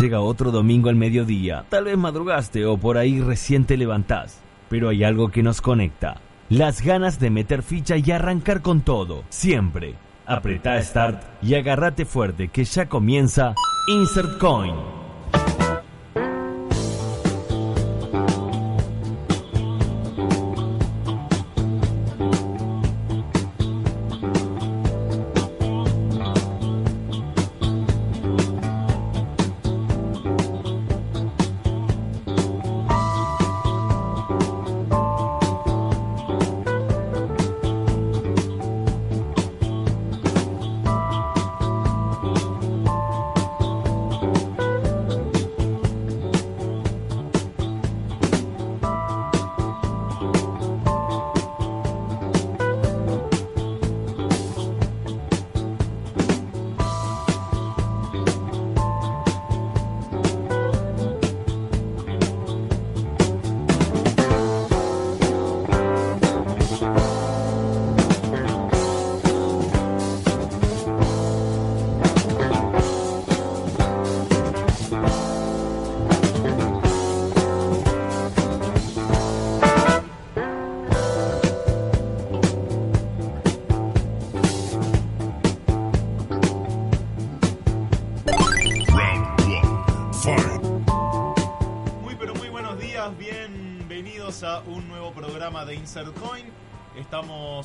[0.00, 1.64] Llega otro domingo al mediodía.
[1.68, 4.40] Tal vez madrugaste o por ahí recién te levantás.
[4.68, 6.16] Pero hay algo que nos conecta.
[6.48, 9.24] Las ganas de meter ficha y arrancar con todo.
[9.28, 9.94] Siempre.
[10.26, 13.54] Apretá Start y agárrate fuerte que ya comienza
[13.88, 15.01] Insert Coin.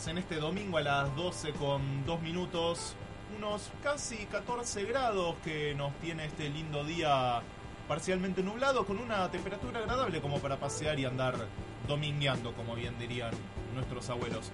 [0.08, 2.96] En este domingo a las 12 con 2 minutos,
[3.38, 7.42] unos casi 14 grados que nos tiene este lindo día
[7.90, 11.36] parcialmente nublado con una temperatura agradable como para pasear y andar
[11.90, 13.32] domingueando, como bien dirían
[13.76, 14.52] nuestros abuelos.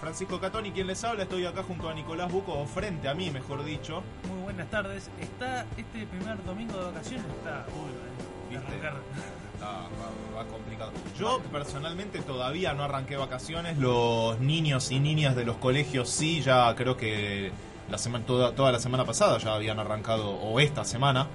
[0.00, 3.30] Francisco Catoni, quien les habla, estoy acá junto a Nicolás Buco, o frente a mí,
[3.30, 4.02] mejor dicho.
[4.28, 5.08] Muy buenas tardes.
[5.20, 9.35] Está este primer domingo de vacaciones, está duro, eh.
[9.62, 10.92] Va complicado.
[11.18, 13.78] Yo personalmente todavía no arranqué vacaciones.
[13.78, 17.52] Los niños y niñas de los colegios sí, ya creo que
[17.90, 21.28] la semana, toda, toda la semana pasada ya habían arrancado, o esta semana,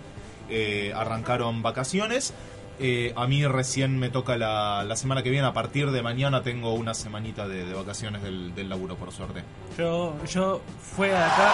[0.49, 2.33] eh, arrancaron vacaciones.
[2.83, 6.41] Eh, a mí recién me toca la, la semana que viene, a partir de mañana
[6.41, 9.43] tengo una semanita de, de vacaciones del, del laburo, por suerte.
[9.77, 10.61] Yo, yo
[10.95, 11.53] fue acá,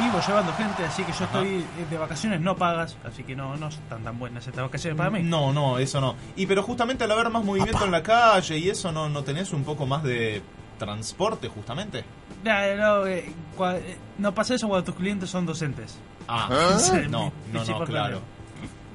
[0.00, 1.40] vivo llevando gente, así que yo Ajá.
[1.42, 4.96] estoy eh, de vacaciones no pagas, así que no, no están tan buenas estas vacaciones
[4.96, 5.20] para mí.
[5.24, 6.14] No, no, eso no.
[6.36, 9.52] Y pero justamente al haber más movimiento en la calle y eso, ¿no, no tenés
[9.52, 10.42] un poco más de
[10.78, 12.04] transporte justamente?
[12.44, 15.98] Ya, no, eh, cua- eh, no pasa eso cuando tus clientes son docentes.
[16.28, 16.48] Ah,
[17.10, 18.20] no, no, no, claro.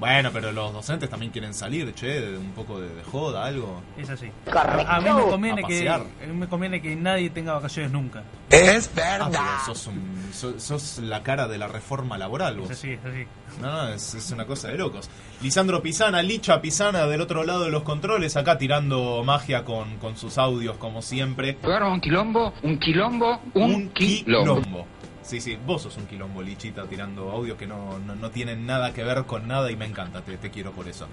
[0.04, 3.82] Bueno, pero los docentes también quieren salir, che, de un poco de, de joda, algo.
[3.96, 4.30] Es así.
[4.52, 8.22] A mí me conviene A que a mí me conviene que nadie tenga vacaciones nunca.
[8.50, 9.28] Es Ah, verdad.
[9.30, 12.70] pero sos, un- sos, sos la cara de la reforma laboral, vos.
[12.70, 13.26] Es así, es así.
[13.60, 15.08] No, es, es una cosa de locos.
[15.42, 20.16] Lisandro Pisana, Licha Pisana del otro lado de los controles, acá tirando magia con, con
[20.16, 21.56] sus audios como siempre.
[21.62, 24.86] Lugar un quilombo, un quilombo, un, quilombo.
[25.24, 28.92] Sí, sí, vos sos un quilombo, Lichita, tirando audios que no, no, no tienen nada
[28.92, 31.08] que ver con nada y me encanta, te, te quiero por eso.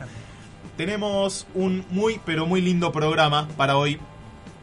[0.75, 3.99] Tenemos un muy, pero muy lindo programa para hoy.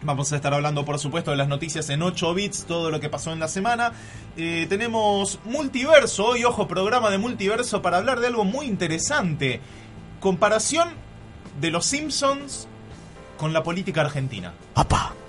[0.03, 3.09] Vamos a estar hablando, por supuesto, de las noticias en 8 bits, todo lo que
[3.09, 3.93] pasó en la semana.
[4.37, 9.61] Eh, tenemos multiverso, hoy, ojo, programa de multiverso para hablar de algo muy interesante.
[10.21, 10.91] Comparación
[11.59, 12.69] de los Simpsons
[13.39, 14.53] con la política argentina.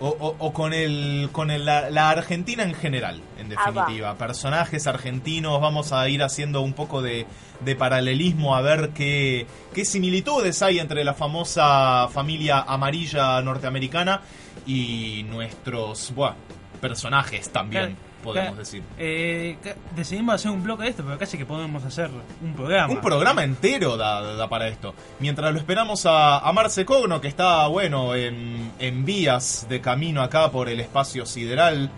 [0.01, 4.15] O, o- o con el con el- la, la Argentina en general, en definitiva.
[4.15, 7.25] Personajes argentinos, vamos a ir haciendo un poco de,
[7.61, 14.21] de paralelismo a ver qué, qué similitudes hay entre la famosa familia amarilla norteamericana
[14.65, 16.33] y nuestros buah,
[16.81, 18.83] personajes también, Claro, podemos decir.
[18.97, 19.57] eh,
[19.95, 22.09] decidimos hacer un bloque de esto, pero casi que podemos hacer
[22.41, 22.93] un programa.
[22.93, 24.93] Un programa entero da, da para esto.
[25.19, 30.21] Mientras lo esperamos a, a Marce Cogno, que está, bueno, en, en vías de camino
[30.21, 31.89] acá por el espacio sideral.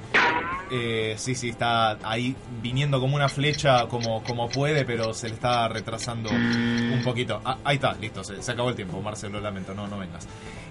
[0.73, 5.33] Eh, sí, sí, está ahí viniendo como una flecha como, como puede, pero se le
[5.33, 7.41] está retrasando un poquito.
[7.43, 10.25] Ah, ahí está, listo, se, se acabó el tiempo, Marce, lo lamento, no, no vengas.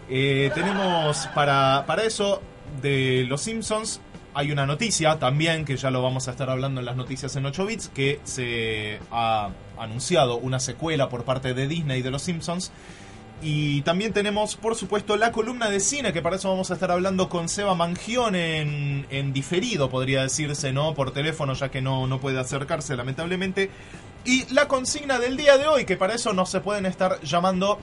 [0.09, 2.41] Eh, tenemos para, para eso
[2.81, 4.01] de Los Simpsons
[4.35, 7.47] hay una noticia también, que ya lo vamos a estar hablando en las noticias en
[7.47, 12.71] 8 bits, que se ha anunciado una secuela por parte de Disney de Los Simpsons.
[13.43, 16.91] Y también tenemos, por supuesto, la columna de cine, que para eso vamos a estar
[16.91, 20.95] hablando con Seba Mangión en, en diferido, podría decirse, ¿no?
[20.95, 23.71] Por teléfono, ya que no, no puede acercarse, lamentablemente.
[24.27, 27.81] Y la consigna del día de hoy, que para eso no se pueden estar llamando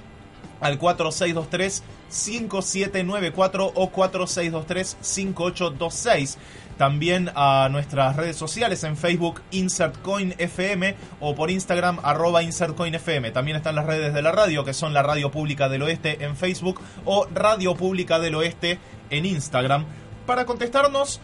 [0.59, 6.37] al 4623-5794 o 4623-5826.
[6.77, 13.31] También a nuestras redes sociales en Facebook InsertCoinFM o por Instagram arroba InsertCoinFM.
[13.31, 16.35] También están las redes de la radio que son la Radio Pública del Oeste en
[16.35, 18.77] Facebook o Radio Pública del Oeste
[19.09, 19.85] en Instagram.
[20.27, 21.19] Para contestarnos,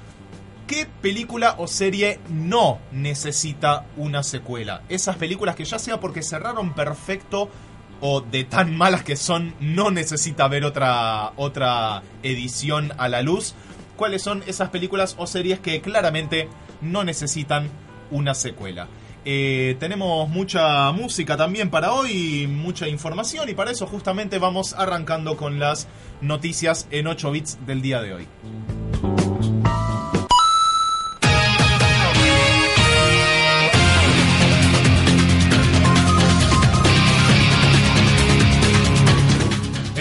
[0.65, 4.81] ¿qué película o serie no necesita una secuela?
[4.89, 7.49] Esas películas que ya sea porque cerraron perfecto
[8.05, 13.55] o de tan malas que son no necesita ver otra otra edición a la luz
[13.95, 16.49] cuáles son esas películas o series que claramente
[16.81, 17.69] no necesitan
[18.11, 18.89] una secuela.
[19.23, 25.37] Eh, tenemos mucha música también para hoy, mucha información y para eso justamente vamos arrancando
[25.37, 25.87] con las
[26.19, 28.27] noticias en 8 bits del día de hoy.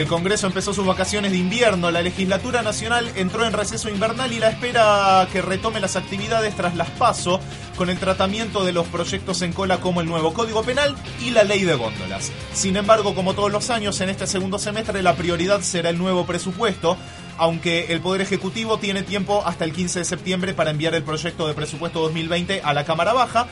[0.02, 4.40] El Congreso empezó sus vacaciones de invierno, la legislatura nacional entró en receso invernal y
[4.40, 7.38] la espera que retome las actividades tras las PASO
[7.76, 11.44] con el tratamiento de los proyectos en cola como el nuevo Código Penal y la
[11.44, 12.32] ley de góndolas.
[12.52, 16.26] Sin embargo, como todos los años, en este segundo semestre la prioridad será el nuevo
[16.26, 16.96] presupuesto,
[17.38, 21.46] aunque el Poder Ejecutivo tiene tiempo hasta el 15 de septiembre para enviar el proyecto
[21.46, 23.46] de presupuesto 2020 a la Cámara Baja.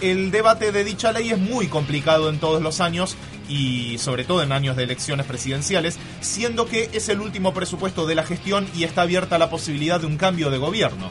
[0.00, 3.16] El debate de dicha ley es muy complicado en todos los años
[3.48, 8.14] y sobre todo en años de elecciones presidenciales, siendo que es el último presupuesto de
[8.14, 11.10] la gestión y está abierta la posibilidad de un cambio de gobierno.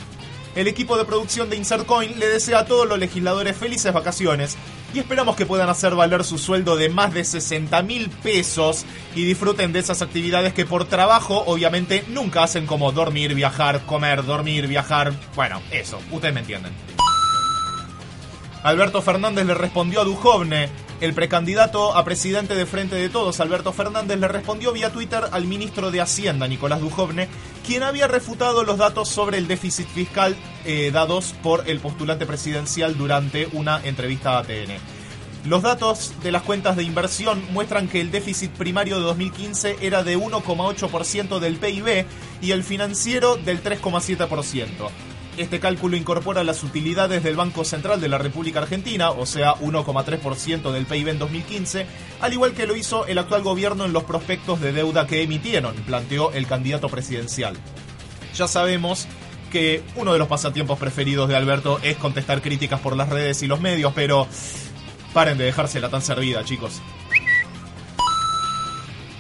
[0.56, 4.56] El equipo de producción de Insert Coin le desea a todos los legisladores felices vacaciones
[4.94, 9.26] y esperamos que puedan hacer valer su sueldo de más de 60 mil pesos y
[9.26, 14.68] disfruten de esas actividades que por trabajo obviamente nunca hacen como dormir, viajar, comer, dormir,
[14.68, 15.12] viajar.
[15.36, 16.72] Bueno, eso, ustedes me entienden.
[18.64, 20.70] Alberto Fernández le respondió a Dujovne.
[21.01, 25.45] El precandidato a presidente de Frente de Todos, Alberto Fernández, le respondió vía Twitter al
[25.45, 27.27] ministro de Hacienda, Nicolás Dujovne,
[27.68, 32.97] quien había refutado los datos sobre el déficit fiscal eh, dados por el postulante presidencial
[32.97, 34.77] durante una entrevista a ATN.
[35.44, 40.01] Los datos de las cuentas de inversión muestran que el déficit primario de 2015 era
[40.03, 42.06] de 1,8% del PIB
[42.41, 44.89] y el financiero del 3,7%.
[45.38, 50.72] Este cálculo incorpora las utilidades del Banco Central de la República Argentina, o sea, 1,3%
[50.72, 51.86] del PIB en 2015,
[52.22, 55.76] al igual que lo hizo el actual gobierno en los prospectos de deuda que emitieron,
[55.76, 57.58] planteó el candidato presidencial.
[58.34, 59.08] Ya sabemos
[59.52, 63.48] que uno de los pasatiempos preferidos de Alberto es contestar críticas por las redes y
[63.48, 64.28] los medios, pero
[65.14, 66.82] paren de dejársela tan servida, chicos.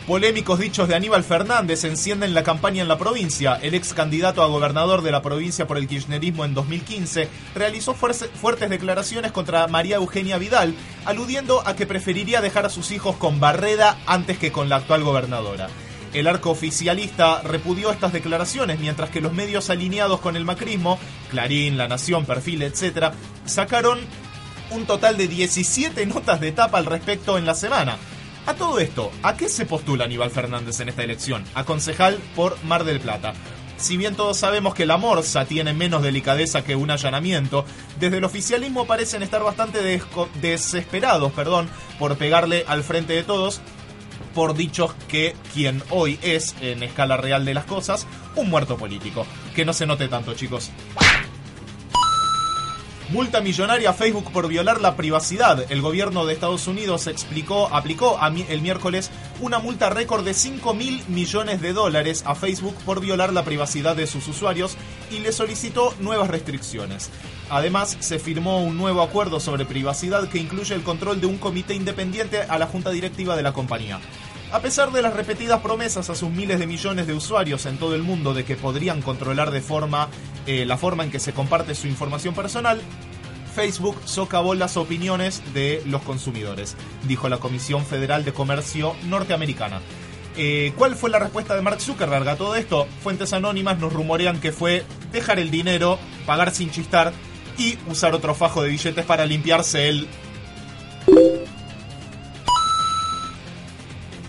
[0.07, 3.57] Polémicos dichos de Aníbal Fernández encienden la campaña en la provincia.
[3.59, 8.69] El ex candidato a gobernador de la provincia por el kirchnerismo en 2015 realizó fuertes
[8.69, 10.75] declaraciones contra María Eugenia Vidal,
[11.05, 15.03] aludiendo a que preferiría dejar a sus hijos con Barreda antes que con la actual
[15.03, 15.69] gobernadora.
[16.13, 20.99] El arco oficialista repudió estas declaraciones, mientras que los medios alineados con el macrismo,
[21.31, 23.11] Clarín, La Nación, Perfil, etc.,
[23.45, 23.97] sacaron
[24.69, 27.97] un total de 17 notas de tapa al respecto en la semana.
[28.47, 31.43] A todo esto, ¿a qué se postula Aníbal Fernández en esta elección?
[31.55, 33.33] A concejal por Mar del Plata.
[33.77, 37.65] Si bien todos sabemos que la morsa tiene menos delicadeza que un allanamiento,
[37.99, 39.99] desde el oficialismo parecen estar bastante
[40.41, 43.61] desesperados perdón, por pegarle al frente de todos
[44.35, 48.05] por dichos que quien hoy es, en escala real de las cosas,
[48.35, 49.25] un muerto político.
[49.55, 50.69] Que no se note tanto, chicos.
[53.09, 55.71] Multa millonaria a Facebook por violar la privacidad.
[55.71, 58.19] El gobierno de Estados Unidos explicó, aplicó
[58.49, 63.31] el miércoles una multa récord de 5 mil millones de dólares a Facebook por violar
[63.31, 64.75] la privacidad de sus usuarios
[65.11, 67.11] y le solicitó nuevas restricciones.
[67.51, 71.75] Además, se firmó un nuevo acuerdo sobre privacidad que incluye el control de un comité
[71.75, 73.99] independiente a la junta directiva de la compañía.
[74.55, 77.93] A pesar de las repetidas promesas a sus miles de millones de usuarios en todo
[77.93, 80.07] el mundo de que podrían controlar de forma
[80.47, 82.81] eh, la forma en que se comparte su información personal,
[83.53, 89.81] Facebook socavó las opiniones de los consumidores, dijo la Comisión Federal de Comercio norteamericana.
[90.37, 92.87] Eh, ¿Cuál fue la respuesta de Mark Zuckerberg a todo esto?
[93.03, 97.11] Fuentes anónimas nos rumorean que fue dejar el dinero, pagar sin chistar
[97.57, 100.07] y usar otro fajo de billetes para limpiarse el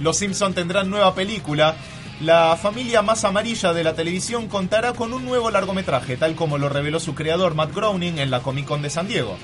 [0.00, 1.76] Los Simpson tendrán nueva película.
[2.20, 6.68] La familia más amarilla de la televisión contará con un nuevo largometraje, tal como lo
[6.68, 9.36] reveló su creador Matt Groening en la Comic Con de San Diego.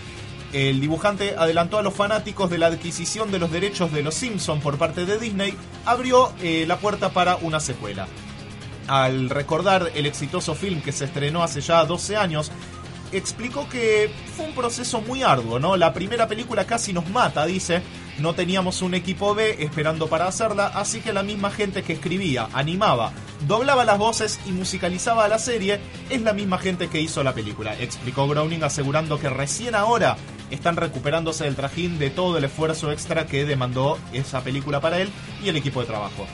[0.53, 4.61] El dibujante adelantó a los fanáticos de la adquisición de los derechos de Los Simpson
[4.61, 5.55] por parte de Disney,
[5.87, 8.07] abrió eh, la puerta para una secuela.
[8.87, 12.53] Al recordar el exitoso film que se estrenó hace ya 12 años,
[13.13, 15.77] explicó que fue un proceso muy arduo, ¿no?
[15.77, 17.83] La primera película casi nos mata, dice,
[18.19, 22.49] no teníamos un equipo B esperando para hacerla, así que la misma gente que escribía,
[22.53, 23.13] animaba,
[23.47, 27.79] doblaba las voces y musicalizaba la serie es la misma gente que hizo la película,
[27.81, 30.17] explicó Browning asegurando que recién ahora
[30.51, 35.11] están recuperándose del trajín de todo el esfuerzo extra que demandó esa película para él
[35.43, 36.27] y el equipo de trabajo.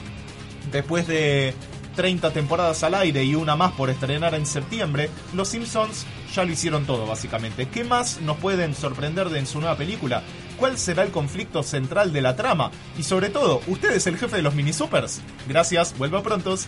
[0.71, 1.53] Después de
[1.95, 6.51] 30 temporadas al aire y una más por estrenar en septiembre, Los Simpsons ya lo
[6.51, 7.67] hicieron todo básicamente.
[7.67, 10.23] ¿Qué más nos pueden sorprender de en su nueva película?
[10.59, 12.69] ¿Cuál será el conflicto central de la trama?
[12.97, 15.21] Y sobre todo, ¿usted es el jefe de los mini supers?
[15.47, 16.67] Gracias, vuelvo prontos.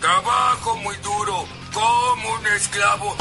[0.00, 3.16] Trabajo muy duro, como un esclavo.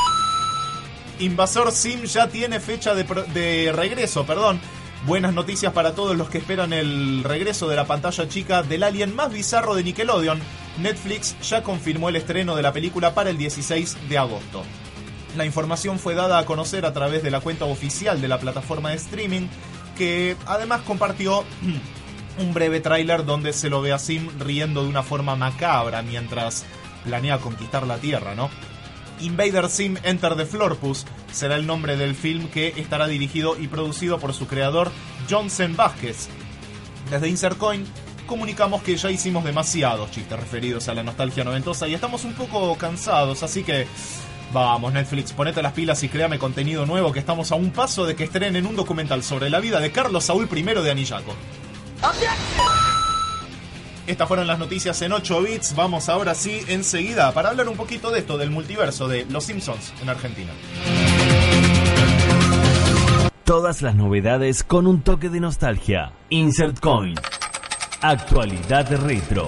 [1.18, 4.62] Invasor Sim ya tiene fecha de, de regreso, perdón.
[5.08, 9.16] Buenas noticias para todos los que esperan el regreso de la pantalla chica del alien
[9.16, 10.40] más bizarro de Nickelodeon.
[10.78, 14.64] Netflix ya confirmó el estreno de la película para el 16 de agosto.
[15.36, 18.92] La información fue dada a conocer a través de la cuenta oficial de la plataforma
[18.92, 19.48] de streaming,
[19.98, 21.44] que además compartió
[22.40, 26.66] un breve tráiler donde se lo ve a Sim riendo de una forma macabra mientras
[27.04, 28.50] planea conquistar la Tierra, ¿no?
[29.22, 34.20] Invader Sim Enter the Florpus será el nombre del film que estará dirigido y producido
[34.20, 34.92] por su creador
[35.30, 36.28] Johnson Vázquez.
[37.10, 37.86] Desde Insert Coin
[38.26, 42.76] comunicamos que ya hicimos demasiados chistes referidos a la nostalgia noventosa y estamos un poco
[42.78, 43.88] cansados, así que
[44.54, 48.16] vamos Netflix, ponete las pilas y créame contenido nuevo que estamos a un paso de
[48.16, 51.34] que estrenen un documental sobre la vida de Carlos Saúl I de Anillaco.
[54.08, 55.76] Estas fueron las noticias en 8 bits.
[55.76, 59.94] Vamos ahora sí, enseguida, para hablar un poquito de esto, del multiverso de Los Simpsons
[60.02, 60.52] en Argentina.
[63.44, 66.14] Todas las novedades con un toque de nostalgia.
[66.30, 67.16] Insert Coin.
[68.02, 69.48] Actualidad retro.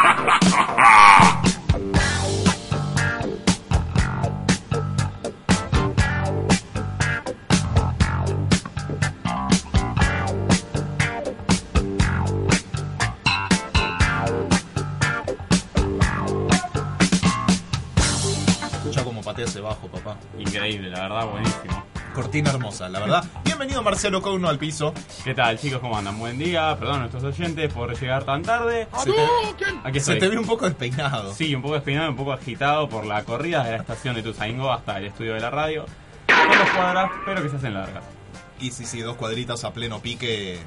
[22.31, 23.25] Cortina hermosa, la verdad.
[23.43, 24.93] Bienvenido Marcelo Cauno al piso.
[25.25, 25.81] ¿Qué tal, chicos?
[25.81, 26.17] ¿Cómo andan?
[26.17, 26.73] Buen día.
[26.79, 28.87] Perdón a nuestros oyentes por llegar tan tarde.
[29.03, 29.21] Se te,
[29.83, 31.33] Aquí se te ve un poco despeinado.
[31.33, 34.71] Sí, un poco despeinado, un poco agitado por la corrida de la estación de Tuzaingo
[34.71, 35.85] hasta el estudio de la radio.
[36.29, 38.05] Dos cuadras, pero que se hacen largas.
[38.61, 40.57] Y sí, sí, dos cuadritas a pleno pique.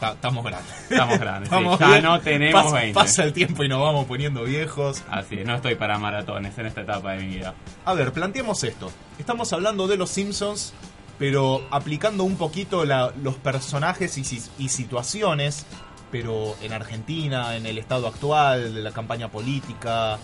[0.00, 0.74] ta- Estamos grandes.
[0.90, 1.56] Estamos grandes, sí.
[1.80, 2.02] Ya bien.
[2.04, 2.92] no tenemos pasa, 20.
[2.94, 5.02] Pasa el tiempo y nos vamos poniendo viejos.
[5.10, 7.54] Así es, no estoy para maratones en esta etapa de mi vida.
[7.86, 8.92] A ver, planteemos esto.
[9.18, 10.74] Estamos hablando de los Simpsons,
[11.18, 15.66] pero aplicando un poquito la- los personajes y, y situaciones,
[16.10, 20.18] pero en Argentina, en el estado actual, de la campaña política.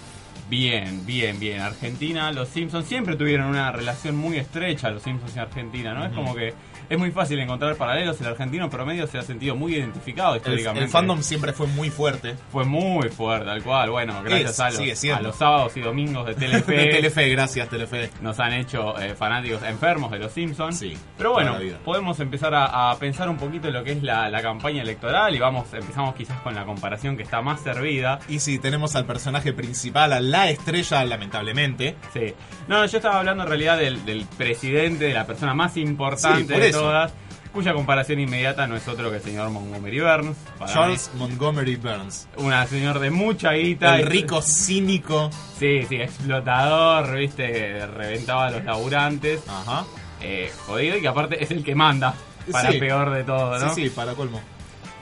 [0.48, 1.60] Bien, bien, bien.
[1.60, 6.04] Argentina, los Simpsons siempre tuvieron una relación muy estrecha, los Simpsons y Argentina, ¿no?
[6.04, 6.54] Es como que
[6.88, 8.20] es muy fácil encontrar paralelos.
[8.20, 10.84] El argentino promedio se ha sentido muy identificado históricamente.
[10.84, 12.36] el fandom siempre fue muy fuerte.
[12.52, 16.34] Fue muy fuerte, al cual, bueno, gracias Es, a, los, a sábados y domingos de
[16.34, 18.10] Telefe, De Telefe, gracias Telefe.
[18.20, 20.78] nos han hecho eh, fanáticos enfermos de los Simpsons.
[20.78, 24.28] Sí, Pero bueno, podemos empezar a, a pensar un poquito en lo que es la,
[24.28, 28.18] la campaña electoral y vamos, empezamos quizás con la comparación que está más servida.
[28.28, 31.96] Y si tenemos al personaje principal, a la estrella, lamentablemente.
[32.12, 32.34] Sí.
[32.68, 36.62] No, yo estaba hablando en realidad del, del presidente, de la persona más importante por
[36.62, 37.12] de todas,
[37.52, 40.36] cuya comparación inmediata no es otro que el señor Montgomery Burns.
[40.66, 42.26] Charles Montgomery Burns.
[42.36, 43.98] Una señor de mucha guita.
[43.98, 45.30] El rico cínico.
[45.58, 49.42] Sí, sí, explotador, viste, reventaba a los laburantes.
[49.48, 49.84] Ajá.
[50.20, 52.14] eh, jodido y que aparte es el que manda.
[52.50, 52.78] Para Sí.
[52.78, 53.74] peor de todo, ¿no?
[53.74, 54.40] Sí, sí, para colmo.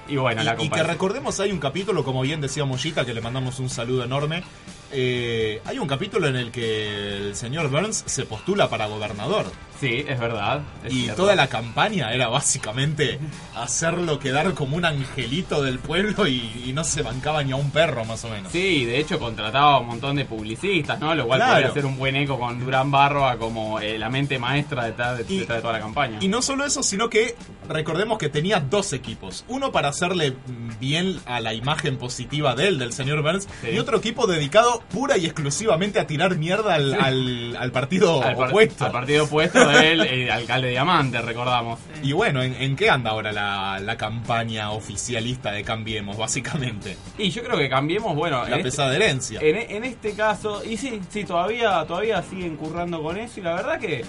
[0.08, 3.14] Y bueno, la y, y que recordemos, hay un capítulo, como bien decía Mollita, que
[3.14, 4.42] le mandamos un saludo enorme.
[4.90, 9.46] eh, hay un capítulo en el que el señor Burns se postula para gobernador.
[9.82, 10.60] Sí, es verdad.
[10.84, 11.22] es Y cierto.
[11.22, 13.18] toda la campaña era básicamente
[13.56, 17.70] hacerlo quedar como un angelito del pueblo y, y no se bancaba ni a un
[17.70, 18.52] perro, más o menos.
[18.52, 21.14] Sí, de hecho contrataba a un montón de publicistas, ¿no?
[21.14, 21.52] Lo cual Claro.
[21.54, 25.24] podría hacer un buen eco con Durán Barroa como eh, la mente maestra detrás de,
[25.24, 26.18] de toda la campaña.
[26.20, 27.34] Y no solo eso, sino que
[27.68, 29.44] recordemos que tenía dos equipos.
[29.48, 30.36] Uno para hacerle
[30.78, 33.70] bien a la imagen positiva de él, del señor Burns, Sí.
[33.74, 38.36] y otro equipo dedicado pura y exclusivamente a tirar mierda al, al- al partido al,
[38.36, 38.84] par- opuesto.
[38.84, 41.78] al partido opuesto del eh, alcalde Diamante, recordamos.
[42.02, 46.96] Y bueno, ¿en, en qué anda ahora la, la campaña oficialista de Cambiemos, básicamente?
[47.18, 49.40] Y yo creo que cambiemos, bueno, La este, pesada herencia.
[49.42, 53.54] en, en este caso, y sí, sí, todavía, todavía siguen currando con eso, y la
[53.54, 54.04] verdad que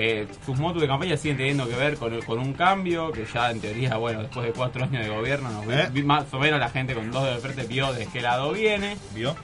[0.00, 3.50] Eh, sus motos de campaña siguen teniendo que ver con, con un cambio que ya
[3.50, 5.88] en teoría, bueno, después de cuatro años de gobierno, nos ve- ¿Eh?
[5.90, 8.96] vi- más o menos la gente con dos de frente vio de qué lado viene.
[9.12, 9.34] ¿Vio?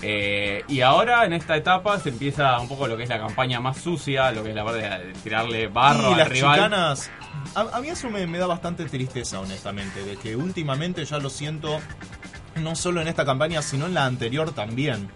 [0.00, 3.58] Eh, y ahora en esta etapa se empieza un poco lo que es la campaña
[3.60, 6.54] más sucia, lo que es la parte de tirarle barro y al las rival.
[6.54, 7.10] chicanas.
[7.54, 11.30] A, a mí eso me, me da bastante tristeza, honestamente, de que últimamente ya lo
[11.30, 11.80] siento,
[12.56, 15.10] no solo en esta campaña, sino en la anterior también.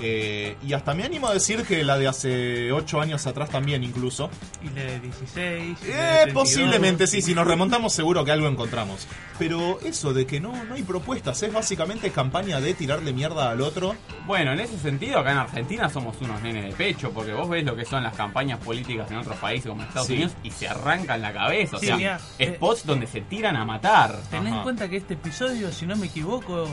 [0.00, 3.84] Eh, y hasta me animo a decir que la de hace 8 años atrás también,
[3.84, 4.30] incluso.
[4.62, 5.78] Y la de 16.
[5.82, 6.32] y la de Eh, 32.
[6.34, 9.06] posiblemente sí, si nos remontamos seguro que algo encontramos.
[9.38, 13.60] Pero eso de que no, no hay propuestas, es básicamente campaña de tirarle mierda al
[13.60, 13.94] otro.
[14.26, 17.64] Bueno, en ese sentido, acá en Argentina somos unos nenes de pecho, porque vos ves
[17.64, 20.14] lo que son las campañas políticas en otros países como Estados Sí.
[20.14, 21.76] Unidos y se arrancan la cabeza.
[21.76, 24.16] O Sí, sea, mirá, eh, spots donde se tiran a matar.
[24.30, 26.68] Ten en cuenta que este episodio, si no me equivoco,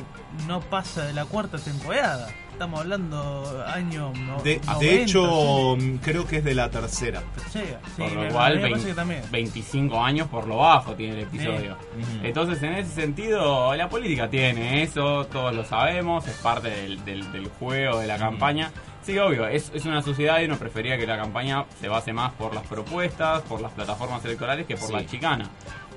[0.47, 2.29] no pasa de la cuarta temporada.
[2.59, 7.23] Estamos hablando año no, De, 90, de hecho, mm, creo que es de la tercera.
[7.53, 7.61] sí,
[7.95, 9.21] sí, por lo cual, me parece 20 que también.
[9.31, 11.77] 25 años por lo bajo tiene el episodio.
[12.21, 17.31] Entonces, en ese sentido, la política tiene eso, todos lo sabemos, es parte del, del-
[17.31, 18.73] del juego, de la campaña.
[19.03, 22.33] Sí, obvio, es, es una sociedad y uno prefería que la campaña se base más
[22.33, 24.93] por las propuestas, por las plataformas electorales que por Sí.
[24.93, 25.49] la chicana.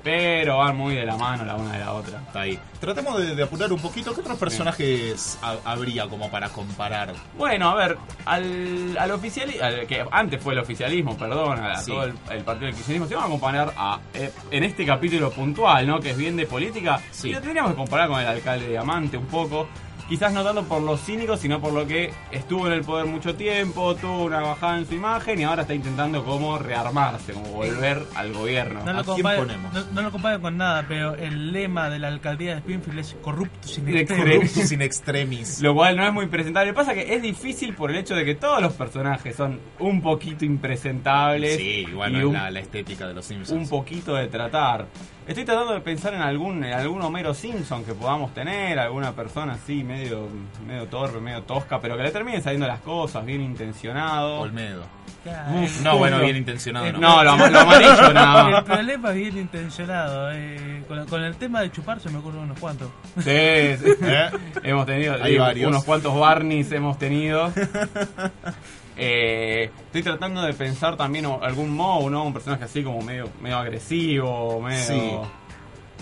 [0.03, 2.19] Pero van muy de la mano la una de la otra.
[2.27, 2.59] Está ahí.
[2.79, 4.13] Tratemos de, de apurar un poquito.
[4.13, 7.13] ¿Qué otros personajes ha- habría como para comparar?
[7.37, 11.91] Bueno, a ver, al, al oficialismo, que antes fue el oficialismo, perdón, a Sí.
[11.91, 15.31] todo el, el partido del kirchnerismo, se va a comparar a, eh, en este capítulo
[15.31, 15.99] puntual, ¿no?
[16.01, 17.29] Que es bien de política, Sí.
[17.29, 19.67] y lo tendríamos que comparar con el alcalde de Diamante un poco.
[20.13, 23.33] Quizás no tanto por los cínicos, sino por lo que estuvo en el poder mucho
[23.33, 28.03] tiempo, tuvo una bajada en su imagen y ahora está intentando como rearmarse, como volver
[28.13, 28.81] al gobierno.
[28.85, 29.73] No ¿A lo, quién compare- ponemos?
[29.73, 33.67] no, no lo con nada, pero el lema de la alcaldía de Springfield es corrupto
[33.67, 34.15] sin corrupto.
[34.15, 35.61] Corruptus in extremis.
[35.61, 36.73] Lo cual no es muy presentable.
[36.75, 40.45] Pasa que es difícil por el hecho de que todos los personajes son un poquito
[40.45, 41.57] impresentables.
[41.57, 43.59] Sí, bueno, y es un, la, la estética de los Simpsons.
[43.63, 44.85] un poquito de tratar.
[45.27, 49.53] Estoy tratando de pensar en algún, en algún Homero Simpson que podamos tener, alguna persona
[49.53, 50.27] así medio,
[50.67, 54.41] medio torpe, medio tosca, pero que le termine saliendo las cosas, bien intencionado.
[54.41, 54.83] Olmedo.
[55.55, 56.99] Uf, el- No, bueno, bien intencionado, ¿no?
[56.99, 58.63] No, lo, lo amarillo nada El más.
[58.65, 60.29] problema es bien intencionado.
[60.33, 62.89] eh, con, con el tema de chupar se me ocurren unos cuantos.
[63.19, 63.93] Sí, sí.
[64.01, 64.29] ¿Eh?
[64.63, 65.69] Hemos tenido Hay varios.
[65.69, 67.49] unos cuantos Barneys hemos tenido.
[68.97, 72.23] Eh, estoy tratando de pensar también algún Moe, ¿no?
[72.23, 74.83] Un personaje así como medio, medio agresivo, medio.
[74.85, 75.11] Sí.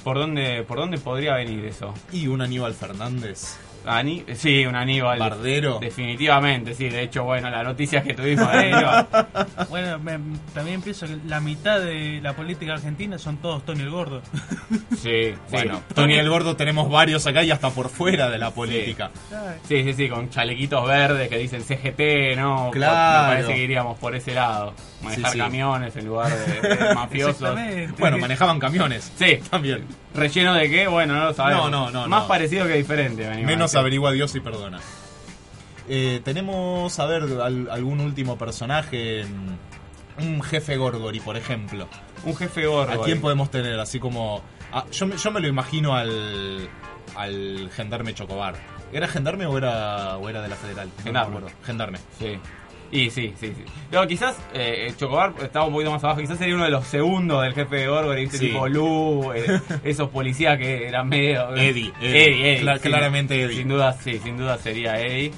[0.04, 1.94] ¿Por dónde, ¿Por dónde podría venir eso?
[2.12, 3.58] Y un Aníbal Fernández.
[3.86, 5.18] Ani- sí, un Aníbal.
[5.20, 5.80] Bardero.
[5.80, 6.90] Definitivamente, sí.
[6.90, 9.08] De hecho, bueno, las noticias que tuvimos de Aníbal.
[9.70, 10.20] Bueno, me-
[10.54, 14.22] también pienso que la mitad de la política argentina son todos Tony el Gordo.
[14.98, 15.94] Sí, Bueno, sí.
[15.96, 19.12] Tony el Gordo tenemos varios acá y hasta por fuera de la política.
[19.68, 22.70] Sí, sí, sí, con chalequitos verdes que dicen CGT, ¿no?
[22.72, 23.30] Claro.
[23.30, 24.74] Me parece que iríamos por ese lado.
[25.02, 25.38] Manejar Sí, sí.
[25.40, 27.58] camiones en lugar de, de mafiosos.
[27.98, 29.12] Bueno, manejaban camiones.
[29.16, 29.86] Sí, También.
[30.14, 31.72] Relleno de qué, bueno, no lo sabemos.
[31.72, 32.28] No, no, no, Más no.
[32.28, 34.80] parecido que diferente, me Menos averigua Dios y perdona.
[35.90, 39.26] Eh, tenemos, a ver, al- algún último personaje.
[39.26, 41.88] mm, Un jefe Gorgori, por ejemplo.
[42.26, 43.02] Un jefe gordo.
[43.02, 43.80] ¿A quién podemos tener?
[43.80, 44.42] Así como.
[44.72, 46.70] ah, yo, me- yo me lo imagino al.
[47.16, 48.56] al gendarme Chocobar.
[48.94, 50.90] ¿Era gendarme o era, o era de la federal?
[50.98, 51.40] No Gendarme.
[51.66, 51.98] Gendarme.
[52.20, 52.38] Sí.
[52.92, 53.64] Y sí, sí, sí.
[53.90, 56.20] Pero quizás eh, Chocobar estaba un poquito más abajo.
[56.20, 58.40] Quizás sería uno de los segundos del jefe de Gorgory, Sí.
[58.50, 61.56] tipo Lu, eh, esos policías que eran medio.
[61.56, 62.26] Eddie, Eddie.
[62.28, 62.90] Eddie, Eddie, Cla- sí.
[62.90, 63.58] claramente Eddie.
[63.58, 65.32] Sin duda, sí, sin duda sería Eddie.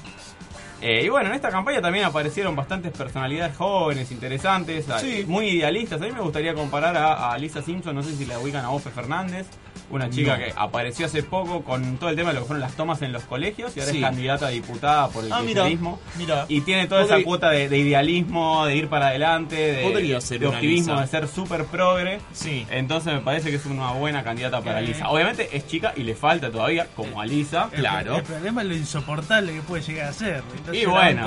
[0.82, 5.24] Eh, y bueno, en esta campaña también aparecieron bastantes personalidades jóvenes, interesantes, Sí.
[5.26, 6.02] muy idealistas.
[6.02, 8.70] A mí me gustaría comparar a, a Lisa Simpson, no sé si la ubican a
[8.70, 9.46] Ofe Fernández,
[9.90, 10.44] una chica No.
[10.44, 13.12] que apareció hace poco con todo el tema de lo que fueron las tomas en
[13.12, 13.98] los colegios y ahora Sí.
[13.98, 15.62] es candidata a diputada por el Ah, mira.
[15.62, 16.00] kirchnerismo.
[16.18, 16.46] Mira.
[16.48, 20.40] Y tiene toda Podría- esa cuota de, de idealismo, de ir para adelante, de, ser
[20.40, 22.20] de optimismo, ser súper progre.
[22.32, 22.66] Sí.
[22.70, 24.86] Entonces me parece que es una buena candidata para Eh.
[24.86, 25.08] Lisa.
[25.10, 27.68] Obviamente es chica y le falta todavía, como a Lisa.
[27.72, 28.16] El- Claro.
[28.16, 30.42] El, problema es lo insoportable que puede llegar a ser.
[30.56, 31.26] Entonces Y no bueno,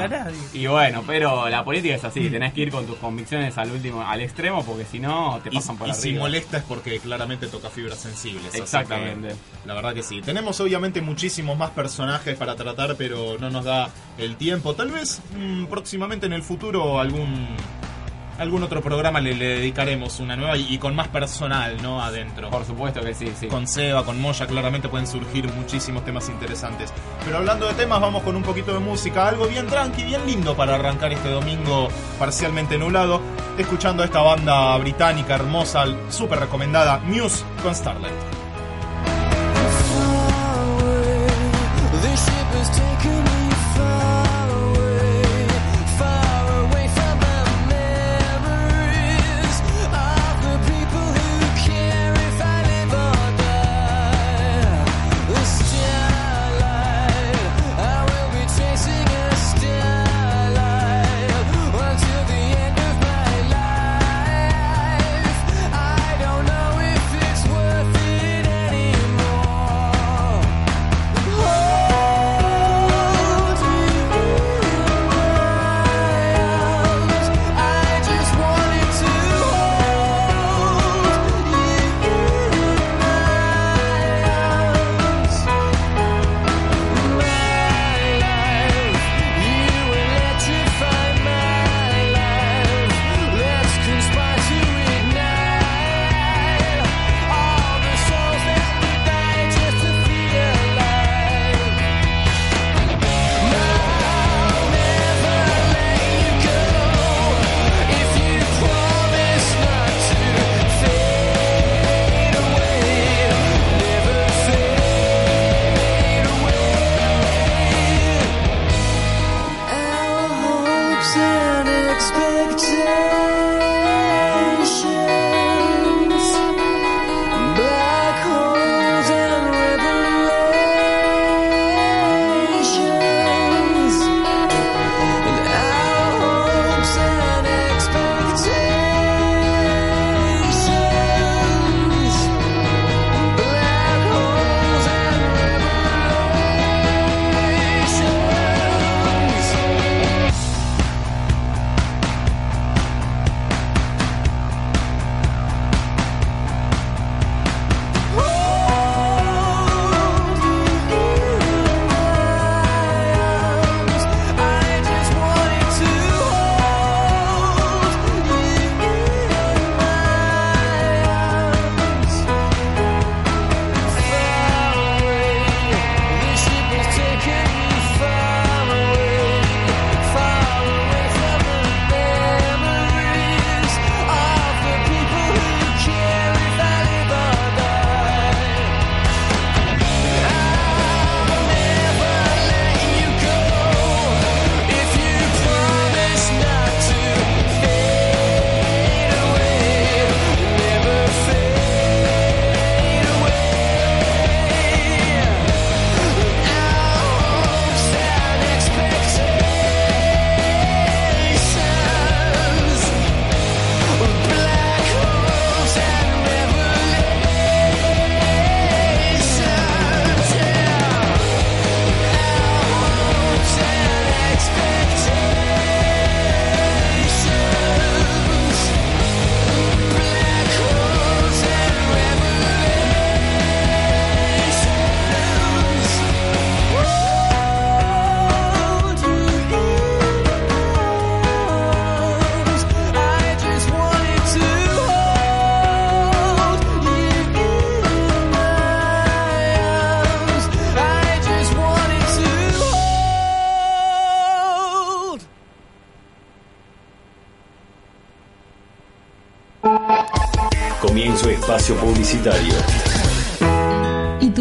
[0.54, 4.02] y bueno, pero la política es así, tenés que ir con tus convicciones al último,
[4.02, 6.24] al extremo, porque si no te Y, pasan por y si arriba.
[6.24, 8.47] molesta es porque claramente toca fibras sensibles.
[8.54, 9.30] Exactamente.
[9.30, 10.22] que, la verdad que sí.
[10.22, 14.76] Tenemos obviamente muchísimos más personajes para tratar, pero no nos da el tiempo.
[14.76, 17.48] Tal vez mm, próximamente en el futuro algún
[18.38, 22.02] algún otro programa le, le dedicaremos una nueva y, y con más personal, ¿no?
[22.02, 22.50] Adentro.
[22.50, 23.48] Por supuesto que sí, sí.
[23.48, 26.94] Con Seba, con Moya, claramente pueden surgir muchísimos temas interesantes.
[27.26, 30.56] Pero hablando de temas, vamos con un poquito de música, algo bien tranqui, bien lindo
[30.56, 33.22] para arrancar este domingo parcialmente nublado,
[33.58, 38.37] escuchando a esta banda británica hermosa, súper recomendada, Muse con Starlight.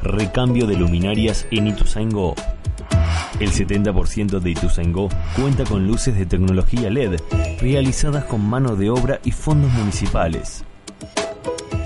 [0.01, 2.35] Recambio de luminarias en Ituzaingó.
[3.39, 7.21] El 70% de Ituzaingó cuenta con luces de tecnología LED
[7.61, 10.65] realizadas con mano de obra y fondos municipales,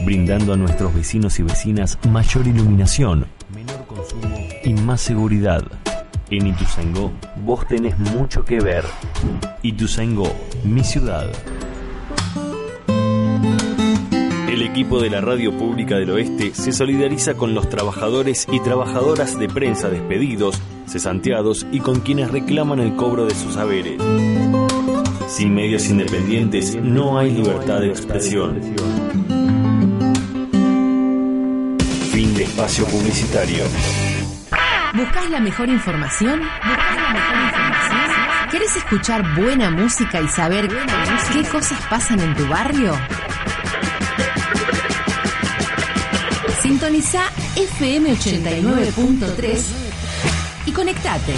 [0.03, 5.63] brindando a nuestros vecinos y vecinas mayor iluminación, menor consumo y más seguridad.
[6.31, 7.11] En Ituzaingó
[7.43, 8.85] vos tenés mucho que ver.
[9.63, 11.29] Ituzaingó, mi ciudad.
[14.49, 19.37] El equipo de la Radio Pública del Oeste se solidariza con los trabajadores y trabajadoras
[19.37, 24.01] de prensa despedidos, cesanteados y con quienes reclaman el cobro de sus saberes.
[25.27, 28.61] Sin medios independientes no hay libertad de expresión.
[32.09, 33.65] Fin de espacio publicitario.
[34.93, 36.41] ¿Buscas la mejor información?
[36.41, 38.49] ¿Buscas la mejor información?
[38.49, 40.67] ¿Quieres escuchar buena música y saber
[41.31, 42.93] qué cosas pasan en tu barrio?
[46.61, 47.21] Sintoniza
[47.55, 49.63] FM 89.3
[50.65, 51.35] y conectate.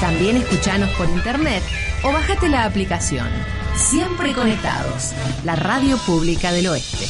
[0.00, 1.62] También escuchanos por internet
[2.02, 3.28] o bájate la aplicación.
[3.76, 5.12] Siempre conectados.
[5.44, 7.04] La radio pública del oeste.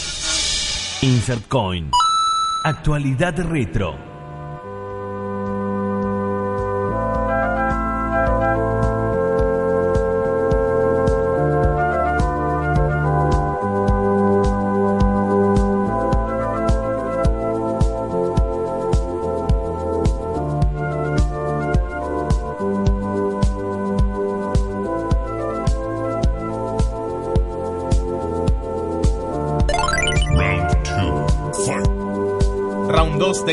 [1.06, 1.88] Insert Coin.
[2.64, 4.09] Actualidad retro.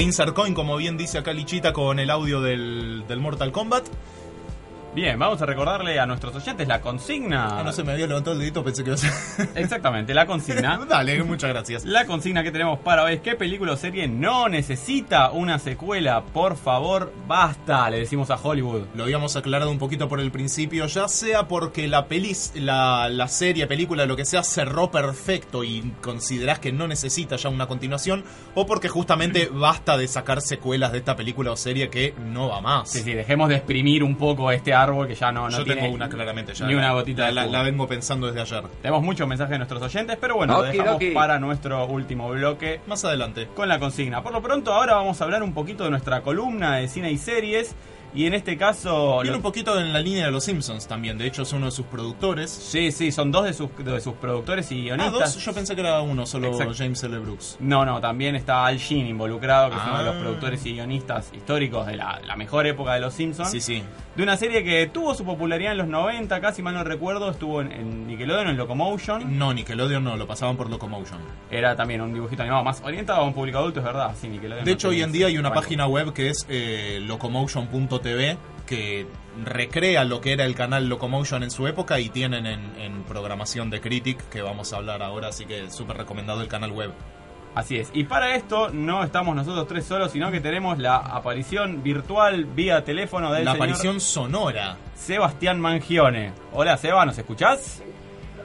[0.02, 3.88] Insert Coin, como bien dice acá Lichita con el audio del, del Mortal Kombat.
[4.98, 7.60] Bien, vamos a recordarle a nuestros oyentes la consigna.
[7.60, 9.48] Ah, no se me había levantado el dedito, pensé que iba a ser.
[9.56, 10.84] Exactamente, la consigna.
[10.90, 11.86] Dale, muchas gracias.
[11.86, 16.24] La consigna que tenemos para hoy es ¿qué película o serie no necesita una secuela?
[16.24, 18.86] Por favor, basta, le decimos a Hollywood.
[18.96, 23.28] Lo habíamos aclarado un poquito por el principio, ya sea porque la pelis, la, la
[23.28, 28.24] serie, película, lo que sea, cerró perfecto y considerás que no necesita ya una continuación,
[28.56, 32.62] o porque justamente basta de sacar secuelas de esta película o serie que no va
[32.62, 32.90] más.
[32.90, 35.82] Sí, sí, dejemos de exprimir un poco este árbol que ya no, no Yo tiene
[35.82, 36.66] tengo una claramente ya.
[36.68, 37.54] ni una gotita La, de la- jugo.
[37.54, 38.64] la vengo pensando desde ayer.
[38.82, 43.04] Tenemos muchos mensajes de nuestros oyentes, pero bueno, lo dejamos para nuestro último bloque Más
[43.06, 43.48] adelante.
[43.56, 44.22] con la consigna.
[44.24, 47.18] Por lo pronto, ahora vamos a hablar un poquito de nuestra columna de cine y
[47.18, 47.76] series.
[48.16, 49.16] Y en este caso.
[49.22, 51.66] Viene lo- un poquito en la línea de los Simpsons también, de hecho es uno
[51.66, 52.50] de sus productores.
[52.50, 55.36] Sí, sí, son dos de sus, de sus productores y Ah, guionistas.
[55.36, 56.74] dos, yo pensé que era uno, solo Exacto.
[56.78, 57.18] James L.
[57.20, 57.58] Brooks.
[57.60, 60.20] No, no, también está Al Jean involucrado, que es uno de los Ah.
[60.20, 63.52] productores y guionistas históricos de la, la mejor época de los Simpsons.
[63.52, 63.84] Sí, sí.
[64.16, 67.62] De una serie que tuvo su popularidad en los 90, casi mal no recuerdo, estuvo
[67.62, 69.38] en, en Nickelodeon, en Locomotion.
[69.38, 71.20] No, Nickelodeon no, lo pasaban por Locomotion.
[71.52, 74.16] Era también un dibujito animado más orientado a un público adulto, es verdad.
[74.20, 77.00] Sí, Nickelodeon De no hecho, hoy en día hay una página web que es eh,
[77.98, 79.08] locomotion.tv que
[79.44, 83.70] recrea lo que era el canal Locomotion en su época y tienen en, en programación
[83.70, 86.92] de Critic, que vamos a hablar ahora, así que súper recomendado el canal web.
[87.56, 87.90] Así es.
[87.94, 92.84] Y para esto no estamos nosotros tres solos, sino que tenemos la aparición virtual vía
[92.84, 94.78] teléfono del La señor aparición sonora.
[94.96, 96.34] Sebastián Mangione.
[96.54, 97.82] Hola Seba, ¿nos escuchás?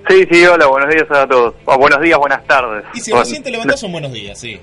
[0.09, 1.55] Sí, sí, hola, buenos días a todos.
[1.67, 2.85] O buenos días, buenas tardes.
[2.95, 4.59] Y si recién te levantás son buenos días, sí.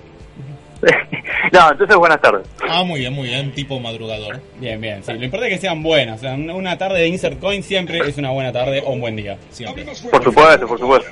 [1.52, 2.48] No, entonces buenas tardes.
[2.68, 4.42] Ah, muy bien, muy bien, tipo madrugador.
[4.60, 5.04] Bien, bien.
[5.04, 6.18] Sí, lo importante es que sean buenas.
[6.18, 9.16] O sea, una tarde de Insert Coin siempre es una buena tarde o un buen
[9.16, 9.38] día.
[9.50, 9.84] Siempre.
[9.84, 11.10] Por supuesto, por supuesto.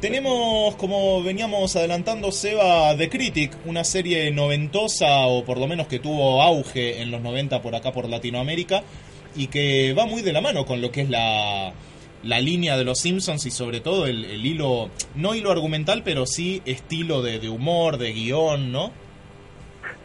[0.00, 5.98] Tenemos, como veníamos adelantando, Seba, The Critic, una serie noventosa, o por lo menos que
[5.98, 8.82] tuvo auge en los 90 por acá por Latinoamérica,
[9.34, 11.72] y que va muy de la mano con lo que es la,
[12.22, 16.26] la línea de los Simpsons y sobre todo el, el hilo, no hilo argumental, pero
[16.26, 18.92] sí estilo de, de humor, de guion, ¿no?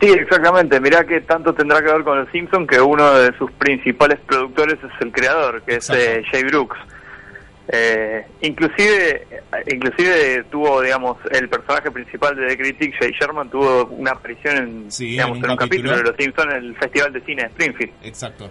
[0.01, 0.79] Sí, exactamente.
[0.81, 4.79] Mirá que tanto tendrá que ver con los Simpsons que uno de sus principales productores
[4.83, 6.77] es el creador, que es eh, Jay Brooks.
[7.73, 9.27] Eh, inclusive,
[9.71, 14.91] inclusive tuvo, digamos, el personaje principal de The Critic, Jay Sherman, tuvo una aparición en,
[14.91, 15.97] Sí, digamos, en en un capítulo capítulo.
[15.97, 17.93] de Los Simpsons en el Festival de Cine de Springfield.
[18.03, 18.49] Exacto.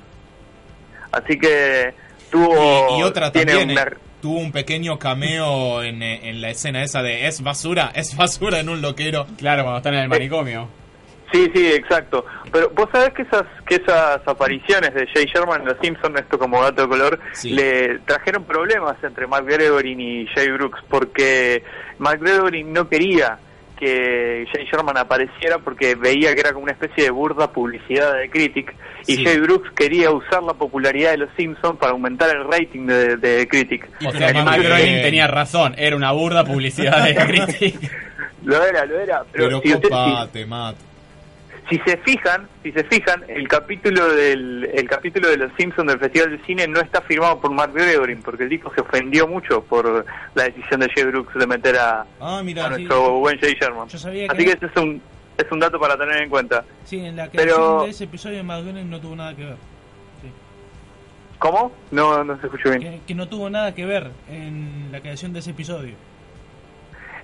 [1.12, 1.92] Así que
[2.30, 2.96] tuvo...
[2.96, 6.50] Y, y otra tiene también, una- eh, tuvo un pequeño cameo en, eh, en la
[6.50, 9.26] escena esa de es basura, es basura en un loquero.
[9.36, 10.68] Claro, cuando están en el manicomio.
[11.32, 12.24] Sí, sí, exacto.
[12.50, 16.38] Pero vos sabés que esas que esas apariciones de Jay Sherman en Los Simpsons, esto
[16.38, 17.50] como dato de color, Sí.
[17.50, 21.62] le trajeron problemas entre Mark Gregory y Jay Brooks, porque
[21.98, 23.38] Mark Gregory no quería
[23.78, 28.28] que Jay Sherman apareciera porque veía que era como una especie de burda publicidad de
[28.28, 28.74] Critic,
[29.06, 29.24] y Sí.
[29.24, 33.48] Jay Brooks quería usar la popularidad de Los Simpsons para aumentar el rating de, de
[33.48, 33.88] Critic.
[34.06, 37.14] O sea que Mark Groening tenía razón, era una burda publicidad de
[37.56, 37.90] Critic.
[38.44, 39.22] Lo era, lo era.
[39.32, 40.76] Pero, Pero si usted- si- copate, Matt.
[41.70, 45.98] Si se fijan, si se fijan, el capítulo del el capítulo de los Simpsons del
[46.00, 49.62] Festival de Cine no está firmado por Mark Gregory, porque el tipo se ofendió mucho
[49.62, 50.04] por
[50.34, 53.86] la decisión de Jay Brooks de meter a, Ah, mira, a nuestro buen Jay Sherman.
[53.86, 55.00] Así que- que ese es un
[55.38, 56.64] es un dato para tener en cuenta.
[56.84, 59.56] Sí, en la Pero- creación de ese episodio McDonald's no tuvo nada que ver.
[61.38, 61.72] ¿Cómo?
[61.90, 62.80] No no se escuchó bien.
[62.82, 65.94] Que, que no tuvo nada que ver en la creación de ese episodio.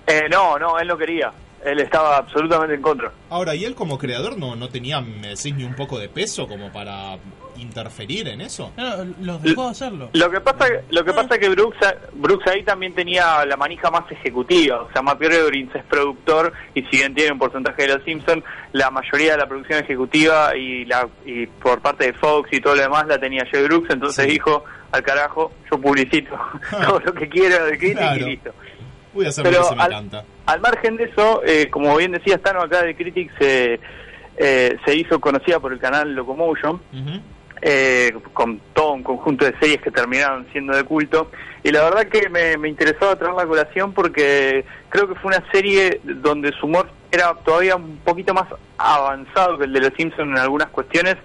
[0.07, 1.31] Eh, no, no, él no quería.
[1.65, 3.11] Él estaba absolutamente en contra.
[3.29, 6.47] Ahora, ¿y él como creador no, no tenía, me decís, ni un poco de peso
[6.47, 7.17] como para
[7.57, 8.71] interferir en eso?
[8.77, 10.09] No, los dejó hacerlo.
[10.13, 11.77] Lo que pasa, lo que pasa es que Brooks,
[12.13, 14.81] Brooks ahí también tenía la manija más ejecutiva.
[14.83, 18.43] O sea, Matt Gregory es productor y si bien tiene un porcentaje de los Simpsons,
[18.73, 22.75] la mayoría de la producción ejecutiva y la y por parte de Fox y todo
[22.75, 23.89] lo demás la tenía Jay Brooks.
[23.89, 24.31] Entonces Sí.
[24.31, 26.37] dijo, al carajo, yo publicito
[26.85, 28.27] todo lo que quiera de Critic Claro.
[28.27, 28.53] y listo.
[29.17, 30.23] Voy a hacer Pero lo que se me al- canta.
[30.45, 33.79] Al margen de eso, eh, como bien decía Stano acá de Critic, se,
[34.37, 36.79] eh, se hizo conocida por el canal Locomotion
[37.61, 41.31] eh, con todo un conjunto de series que terminaron siendo de culto.
[41.63, 45.43] Y la verdad que me, me interesaba traer la colación porque creo que fue una
[45.51, 48.45] serie donde su humor era todavía un poquito más
[48.77, 51.17] avanzado que el de Los Simpsons en algunas cuestiones.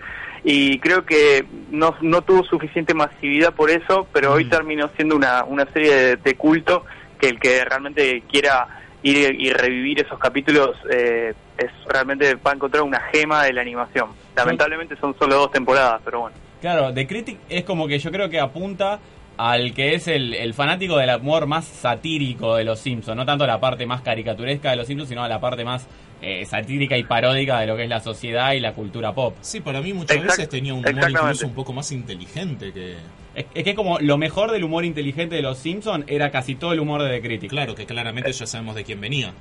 [0.45, 5.45] Y creo que no, no tuvo suficiente masividad por eso, pero hoy terminó siendo una,
[5.45, 6.85] una serie de, de culto
[7.23, 8.67] que el que realmente quiera
[9.05, 13.61] ir y revivir esos capítulos eh, es realmente va a encontrar una gema de la
[13.61, 14.11] animación.
[14.35, 16.37] Lamentablemente son solo dos temporadas, pero bueno.
[16.61, 18.99] Claro, The Critic es como que yo creo que apunta
[19.37, 23.47] al que es el, el fanático del humor más satírico de los Simpsons, no tanto
[23.47, 25.87] la parte más caricaturesca de los Simpsons, sino la parte más
[26.21, 29.37] eh, satírica y paródica de lo que es la sociedad y la cultura pop.
[29.41, 32.97] Sí, para mí muchas Exact- veces tenía un humor incluso un poco más inteligente que...
[33.35, 36.73] Es, es que como lo mejor del humor inteligente de los Simpsons era casi todo
[36.73, 37.51] el humor de The Critic.
[37.51, 39.33] Claro, que claramente ya sabemos de quién venía.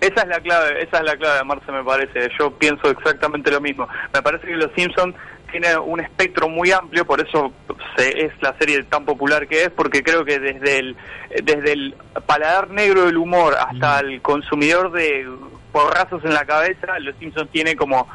[0.00, 2.28] Esa es la clave, esa es la clave, Marce, me parece.
[2.38, 3.86] Yo pienso exactamente lo mismo.
[4.12, 5.14] Me parece que Los Simpsons
[5.52, 7.52] tiene un espectro muy amplio, por eso
[7.96, 10.96] se- es la serie tan popular que es, porque creo que desde el
[11.44, 11.94] desde el
[12.26, 15.28] paladar negro del humor hasta el consumidor de
[15.70, 18.08] porrazos en la cabeza, Los Simpsons tiene como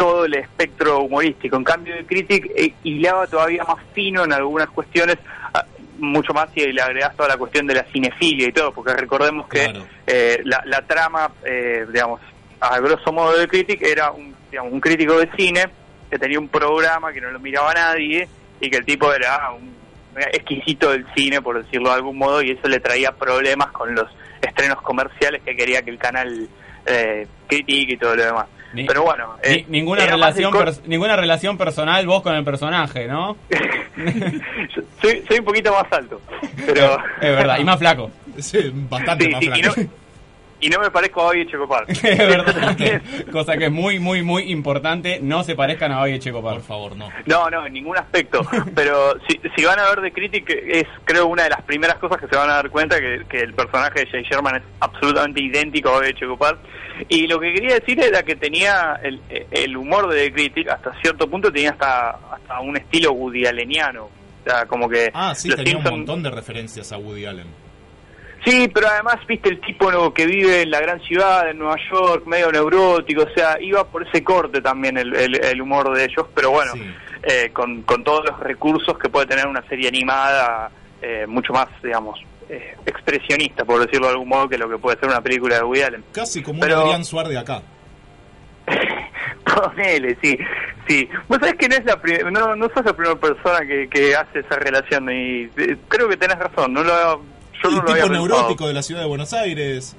[0.00, 1.56] todo el espectro humorístico.
[1.56, 5.18] En cambio, de Critic eh, hilaba todavía más fino en algunas cuestiones,
[5.52, 5.62] ah,
[5.98, 9.46] mucho más si le agregás toda la cuestión de la cinefilia y todo, porque recordemos
[9.46, 9.84] que Claro.
[10.06, 12.18] eh, la, la trama, eh, digamos,
[12.60, 15.66] a grosso modo de Critic era un, digamos, un crítico de cine
[16.10, 18.26] que tenía un programa que no lo miraba nadie
[18.58, 19.70] y que el tipo era un
[20.32, 24.08] exquisito del cine, por decirlo de algún modo, y eso le traía problemas con los
[24.40, 26.48] estrenos comerciales que quería que el canal
[26.86, 28.46] eh, critique y todo lo demás.
[28.72, 33.06] Ni- Pero bueno, Ni- eh, ninguna relación pers- ninguna relación personal vos con el personaje,
[33.08, 33.36] ¿no?
[33.98, 36.20] Yo soy, soy un poquito más alto,
[36.66, 36.96] pero...
[37.20, 38.10] Es verdad, y más flaco.
[38.38, 39.80] Sí, bastante Sí, más sí, y flaco.
[39.80, 39.88] no-
[40.60, 41.84] y no me parezco a Bobby Checopar.
[41.88, 42.76] Es verdad.
[43.32, 45.18] Cosa que es muy, muy, muy importante.
[45.20, 46.54] No se parezcan a Bobby Echecopar.
[46.54, 47.08] Por favor, no.
[47.26, 48.40] No, no, en ningún aspecto.
[48.74, 52.18] Pero si, si van a ver The Critic, es creo una de las primeras cosas
[52.20, 55.42] que se van a dar cuenta que, que el personaje de Jay Sherman es absolutamente
[55.42, 56.58] idéntico a Bobby Checopar.
[57.08, 59.20] Y lo que quería decir era que tenía el,
[59.50, 64.04] el humor de The Critic, hasta cierto punto tenía hasta, hasta un estilo Woody Alleniano.
[64.04, 67.46] O sea, como que Ah, sí, tenía un montón de referencias a Woody Allen.
[68.44, 70.14] Sí, pero además, viste, el tipo ¿no?
[70.14, 74.06] que vive en la gran ciudad, en Nueva York, medio neurótico, o sea, iba por
[74.06, 76.82] ese corte también el, el- el humor de ellos, pero bueno, Sí.
[77.24, 80.70] eh, con, con todos los recursos que puede tener una serie animada,
[81.02, 84.98] eh, mucho más, digamos, eh, expresionista, por decirlo de algún modo, que lo que puede
[84.98, 86.04] ser una película de Woody Allen.
[86.12, 87.62] Casi como Pero- un Adrián Suárez de acá.
[89.44, 90.38] Ponele, sí,
[90.88, 91.08] sí.
[91.28, 94.40] Vos sabés que no, es la no, no sos la primera persona que, que hace
[94.40, 97.22] esa relación y eh, creo que tenés razón, no lo,
[97.62, 98.28] yo Y no lo había tipo pensado.
[98.28, 99.96] neurótico de la ciudad de Buenos Aires.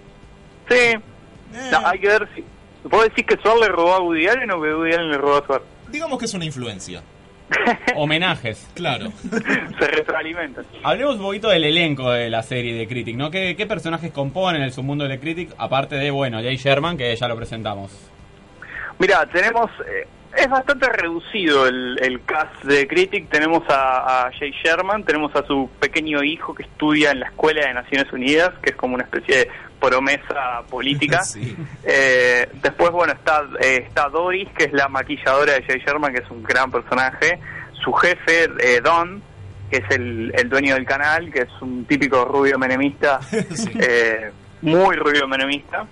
[0.70, 1.00] Sí, Eh,
[1.72, 2.44] No, hay que ver si.
[2.84, 5.36] ¿Vos decís que Suar le robó a Woody Allen o que Woody Allen le robó
[5.38, 5.62] a Suar?
[5.90, 7.04] Digamos que es una influencia.
[7.96, 8.66] Homenajes.
[8.74, 9.12] Claro.
[9.80, 10.66] Se retroalimentan.
[10.84, 13.30] Hablemos un poquito del elenco de la serie de Critic, ¿no?
[13.30, 15.54] ¿Qué, qué personajes componen el submundo de Critic?
[15.58, 17.92] Aparte de, bueno, Jay Sherman, que ya lo presentamos.
[19.00, 19.70] Mira, tenemos.
[19.88, 20.08] eh,
[20.38, 23.30] es bastante reducido el, el cast de Critic.
[23.30, 27.68] Tenemos a, a Jay Sherman, tenemos a su pequeño hijo que estudia en la Escuela
[27.68, 31.22] de Naciones Unidas, que es como una especie de promesa política.
[31.32, 31.56] Sí.
[31.84, 36.20] Eh, después, bueno, está, eh, está Doris, que es la maquilladora de Jay Sherman, que
[36.22, 37.40] es un gran personaje.
[37.84, 39.22] Su jefe, eh, Don,
[39.70, 43.22] que es el, el dueño del canal, que es un típico rubio menemista,
[43.54, 43.72] Sí.
[43.80, 45.86] eh, muy rubio menemista.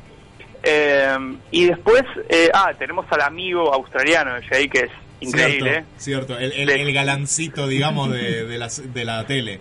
[0.64, 1.18] Eh,
[1.51, 4.91] y después, eh, ah, tenemos al amigo australiano de Jay, que es
[5.22, 5.84] increíble.
[5.97, 6.38] Cierto, cierto.
[6.39, 9.60] El, el- galancito, digamos, de, de, la, de la tele.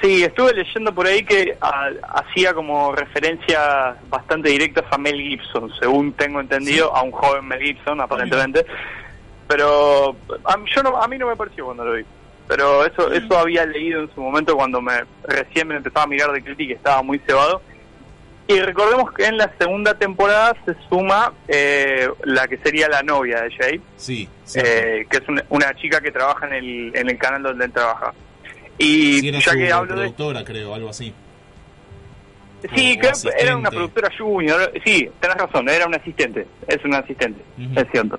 [0.00, 5.72] Sí, estuve leyendo por ahí que ah, hacía como referencias bastante directas a Mel Gibson,
[5.80, 8.64] según tengo entendido, a un joven Mel Gibson, aparentemente.
[9.48, 10.14] Pero
[10.44, 12.04] a yo no, a mí no me pareció cuando lo vi.
[12.46, 16.32] Pero eso eso había leído en su momento cuando me recién me empezaba a mirar
[16.32, 17.60] de crítica y estaba muy cebado.
[18.48, 23.42] Y recordemos que en la segunda temporada se suma eh, la que sería la novia
[23.42, 27.18] de Jay, Sí, eh, que es una, una chica que trabaja en el, en el
[27.18, 28.14] canal donde él trabaja.
[28.78, 31.12] Y Sí, era ya su que hablo de productora, creo, algo así.
[32.74, 34.72] Sí, o creo que era una productora junior.
[34.84, 36.46] Sí, tenés razón, era un asistente.
[36.66, 37.40] Es un asistente,
[37.76, 38.18] es cierto.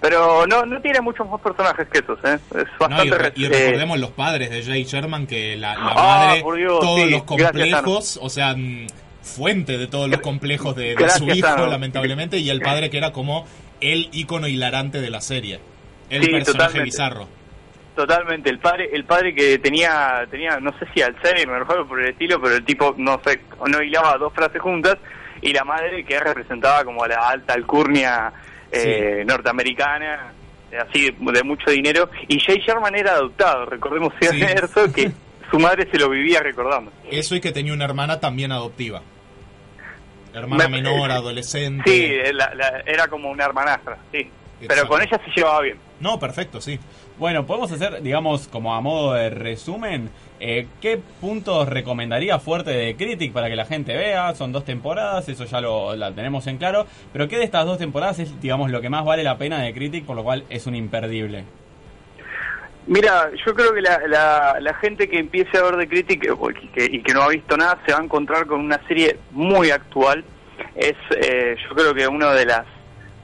[0.00, 2.34] Pero no no tiene muchos más personajes que esos, ¿eh?
[2.34, 3.18] Es No, y, bastante...
[3.18, 6.80] re- y eh, recordemos los padres de Jay Sherman, que la, la Ah, madre, Dios,
[6.80, 8.86] todos sí, los gracias, complejos, o sea, mm,
[9.24, 13.46] fuente de todos los complejos de, su hijo, lamentablemente, y el padre que era como
[13.80, 15.58] el ícono hilarante de la serie.
[16.10, 16.84] El Sí, personaje totalmente.
[16.84, 17.28] bizarro.
[17.96, 22.10] Totalmente, el padre el padre que tenía, tenía no sé si Alzheimer o por el
[22.10, 24.96] estilo, pero el tipo, no sé, no hilaba dos frases juntas,
[25.40, 28.32] y la madre que representaba como la alta alcurnia
[28.72, 30.32] eh, norteamericana,
[30.72, 34.42] eh, así de, de mucho dinero, y Jay Sherman era adoptado, recordemos Sí.
[34.42, 35.12] eso, que
[35.50, 36.90] su madre se lo vivía recordando.
[37.10, 39.02] Eso y que tenía una hermana también adoptiva.
[40.34, 41.90] Hermana Me- menor, adolescente.
[41.90, 44.28] Sí, la- la- era como una hermanastra, sí.
[44.66, 45.76] Pero con ella se llevaba bien.
[46.00, 46.78] No, perfecto, sí.
[47.18, 50.10] Bueno, podemos hacer, digamos, como a modo de resumen,
[50.40, 54.34] eh, ¿qué puntos recomendaría fuerte de Critic para que la gente vea?
[54.34, 56.86] Son dos temporadas, eso ya lo la tenemos en claro.
[57.12, 59.72] Pero ¿qué de estas dos temporadas es, digamos, lo que más vale la pena de
[59.74, 61.44] Critic, por lo cual es un imperdible?
[62.86, 66.48] Mira, yo creo que la, la, la gente que empiece a ver The Critic o
[66.48, 69.18] que- que- y que no ha visto nada se va a encontrar con una serie
[69.30, 70.22] muy actual.
[70.74, 72.66] Es, eh, yo creo que una de las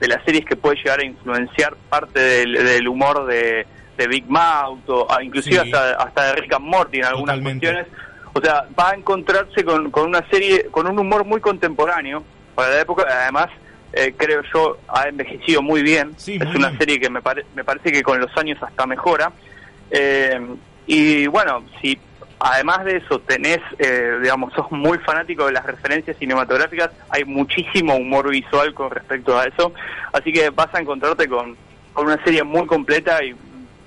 [0.00, 3.66] de las series que puede llegar a influenciar parte del, del humor de,
[3.98, 5.61] de Big Mouth o ah, inclusive Sí.
[5.61, 7.66] hasta, hasta de Rick and Morty en algunas Totalmente.
[7.66, 7.92] cuestiones.
[8.32, 12.70] O sea, va a encontrarse con, con una serie con un humor muy contemporáneo para
[12.70, 13.04] la época.
[13.11, 13.48] Además,
[13.92, 16.14] eh, creo yo ha envejecido muy bien.
[16.16, 16.78] Sí, es muy una bien.
[16.78, 19.30] serie que me, pare- me parece que con los años hasta mejora.
[19.91, 20.41] Eh,
[20.86, 21.99] y bueno, si
[22.38, 27.95] además de eso tenés, eh, digamos, sos muy fanático de las referencias cinematográficas, hay muchísimo
[27.97, 29.72] humor visual con respecto a eso,
[30.12, 31.57] así que vas a encontrarte con,
[31.93, 33.34] con una serie muy completa y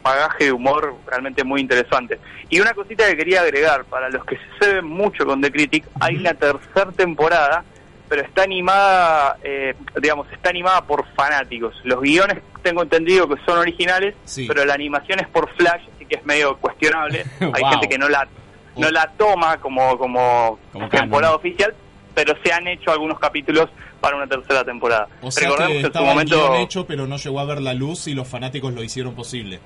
[0.04, 2.20] bagaje de humor realmente muy interesante.
[2.50, 5.86] Y una cosita que quería agregar, para los que se ven mucho con The Critic,
[6.00, 7.64] hay una tercera temporada
[8.10, 11.74] pero está animada, eh, digamos, está animada por fanáticos.
[11.84, 14.46] Los guiones tengo entendido que son originales, Sí.
[14.48, 17.26] pero la animación es por Flash, así que es medio cuestionable.
[17.40, 17.72] Hay Wow.
[17.72, 18.28] gente que no la
[18.76, 21.40] no la toma como como, Como temporada canon.
[21.40, 21.74] oficial,
[22.16, 23.70] pero se han hecho algunos capítulos
[24.02, 25.08] para una tercera temporada.
[25.22, 28.08] O sea Recordemos que en su momento hecho, pero no llegó a ver la luz
[28.08, 29.60] y los fanáticos lo hicieron posible.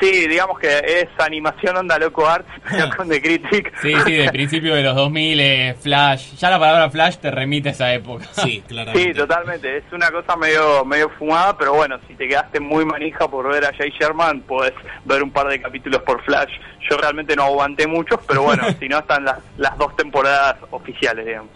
[0.00, 3.72] Sí, digamos que es animación onda loco arts, pero con The Critic.
[3.80, 6.34] Sí, sí, de principio de los 2000, eh, Flash.
[6.36, 8.24] Ya la palabra Flash te remite a esa época.
[8.32, 9.12] Sí, claramente.
[9.12, 9.76] Sí, totalmente.
[9.78, 13.64] Es una cosa medio medio fumada, pero bueno, si te quedaste muy manija por ver
[13.64, 14.74] a Jay Sherman, puedes
[15.04, 16.50] ver un par de capítulos por Flash.
[16.90, 21.24] Yo realmente no aguanté muchos, pero bueno, si no están las, las dos temporadas oficiales,
[21.24, 21.50] digamos.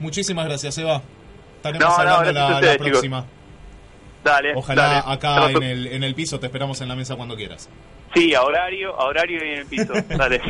[0.00, 1.00] Muchísimas gracias, Eva.
[1.56, 3.24] Estaremos No, no, hablando gracias a la, la chicos.
[4.24, 5.02] Dale, Ojalá dale.
[5.14, 7.68] acá en el, en el piso te esperamos en la mesa cuando quieras.
[8.14, 9.92] Sí, a horario, a horario y en el piso.
[10.08, 10.40] Dale.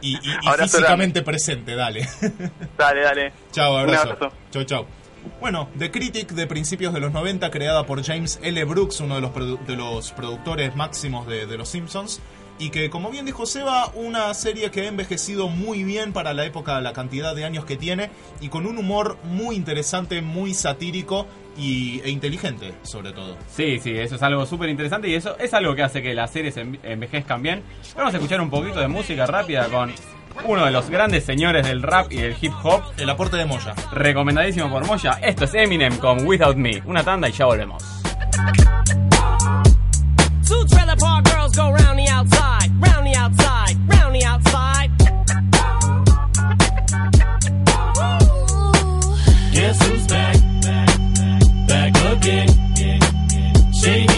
[0.00, 2.08] Y, y- y físicamente presente, dale.
[2.78, 3.32] Dale, dale.
[3.52, 4.10] Chao, Un abrazo.
[4.12, 4.32] abrazo.
[4.52, 4.86] Chau, chau.
[5.40, 8.64] Bueno, The Critic de principios de los 90, creada por James L.
[8.64, 12.20] Brooks, uno de los, produ- de los productores máximos de, de Los Simpsons.
[12.60, 16.44] Y que, como bien dijo Seba, una serie que ha envejecido muy bien para la
[16.44, 18.10] época, la cantidad de años que tiene,
[18.40, 21.26] y con un humor muy interesante, muy satírico
[21.58, 23.36] y, e inteligente, sobre todo.
[23.50, 26.30] Sí, sí, eso es algo súper interesante y eso es algo que hace que las
[26.30, 27.62] series enve- envejezcan bien.
[27.96, 29.92] Vamos a escuchar un poquito de música rápida con
[30.44, 32.82] uno de los grandes señores del rap y del hip hop.
[32.96, 33.74] El aporte de Moya.
[33.92, 35.18] Recomendadísimo por Moya.
[35.22, 36.80] Esto es Eminem con Without Me.
[36.86, 37.82] Una tanda y ya volvemos.
[40.46, 44.90] Two trailer park girls go round the outside, round the outside, round the outside.
[52.28, 52.50] Back
[53.80, 54.17] again.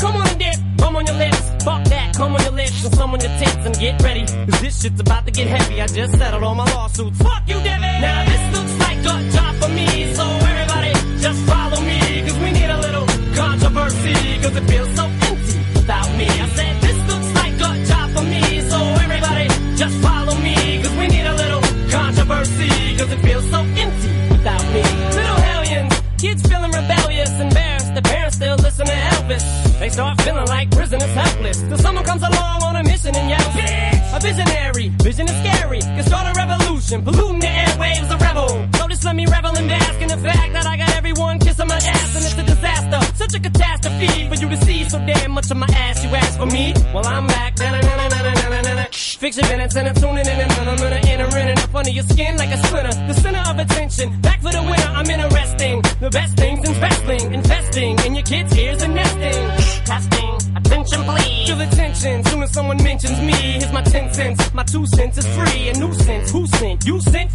[0.00, 2.94] come on and dip, come on your lips, fuck that, come on your lips, and
[2.94, 4.24] some on your tits, and get ready.
[4.26, 5.80] Cause this shit's about to get heavy.
[5.80, 7.18] I just settled all my lawsuits.
[7.22, 8.00] Fuck you, Debbie!
[8.00, 12.50] Now this looks like a job for me, so everybody just follow me, cause we
[12.52, 16.26] need a little controversy, cause it feels so empty without me.
[16.26, 20.15] I said this looks like a job for me, so everybody just follow me,
[29.96, 34.16] start feeling like prisoners helpless, till someone comes along on a mission and yells, "Bitch!"
[34.16, 38.50] A visionary, vision is scary, can start a revolution, polluting the airwaves, a rebel.
[38.76, 41.68] So just let me revel and bask in the fact that I got everyone kissing
[41.74, 43.00] my ass and it's a disaster.
[43.22, 46.04] Such a catastrophe for you to see so damn much of my ass.
[46.04, 46.74] You ask for me?
[46.92, 47.56] Well, I'm back.
[47.56, 48.84] Da-na-na-na-na-na-na-na.
[49.22, 51.90] Fix your minutes and I'm tuning in and I'm gonna enter in and up under
[51.98, 52.94] your skin like a splinter.
[53.08, 54.06] The center of attention.
[54.20, 55.74] Back for the winner, I'm interesting.
[56.04, 56.55] The best things
[64.16, 64.54] Here's my 10 cents.
[64.54, 65.68] My two cents is free.
[65.68, 66.30] A nuisance.
[66.30, 66.86] Who sent?
[66.86, 67.25] You sent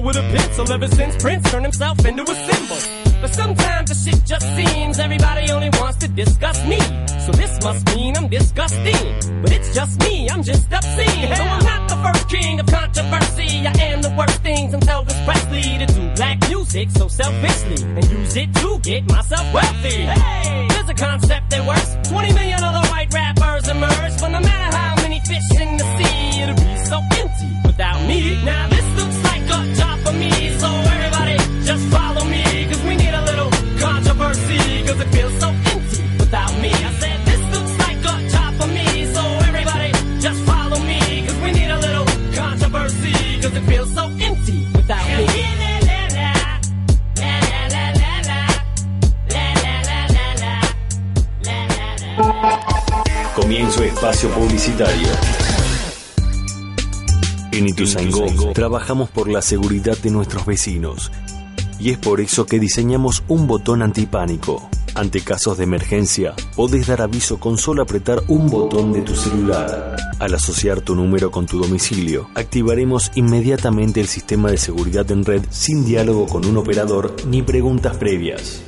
[0.00, 3.01] with a pencil ever since Prince turned himself into a symbol.
[3.22, 6.80] But sometimes the shit just seems everybody only wants to discuss me.
[7.24, 9.42] So this must mean I'm disgusting.
[9.42, 11.30] But it's just me, I'm just obscene.
[11.30, 13.64] No, I'm not the first king of controversy.
[13.64, 18.04] I am the worst things I'm Elvis Presley to do black music so selfishly and
[18.10, 20.02] use it to get myself wealthy.
[20.02, 22.10] Hey, there's a concept that works.
[22.10, 26.42] 20 million other white rappers emerge, but no matter how many fish in the sea,
[26.42, 28.42] it'll be so empty without me.
[28.44, 31.86] Now this looks like a job for me, so everybody just
[53.34, 55.08] Comienzo espacio publicitario.
[57.50, 61.10] En Ituzaingó trabajamos por la seguridad de nuestros vecinos.
[61.78, 64.70] Y es por eso que diseñamos un botón antipánico.
[64.94, 69.96] Ante casos de emergencia, podés dar aviso con solo apretar un botón de tu celular.
[70.18, 75.40] Al asociar tu número con tu domicilio, activaremos inmediatamente el sistema de seguridad en red
[75.48, 78.62] sin diálogo con un operador ni preguntas previas.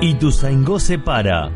[0.01, 1.51] Ituzaingó se para.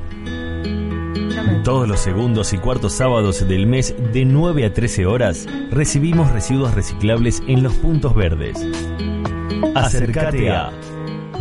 [1.63, 6.73] Todos los segundos y cuartos sábados del mes de 9 a 13 horas recibimos residuos
[6.73, 8.57] reciclables en los puntos verdes.
[9.73, 10.71] Acércate a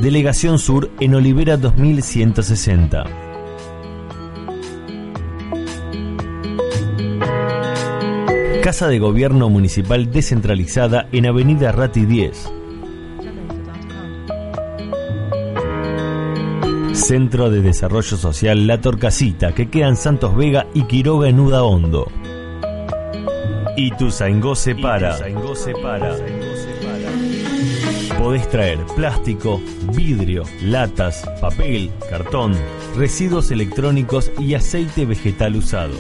[0.01, 3.05] Delegación Sur en Olivera 2160.
[8.63, 12.64] Casa de Gobierno Municipal descentralizada en Avenida Rati 10.
[17.05, 21.63] Centro de Desarrollo Social La Torcasita, que queda en Santos Vega y Quiroga en Uda
[21.63, 22.11] Hondo.
[23.77, 25.19] Ituzaingó se para.
[28.19, 29.61] Podés traer plástico,
[29.95, 32.55] vidrio, latas, papel, cartón,
[32.97, 35.97] residuos electrónicos y aceite vegetal usado.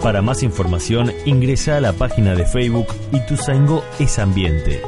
[0.00, 4.80] Para más información, ingresa a la página de Facebook Ituzaingó es Ambiente.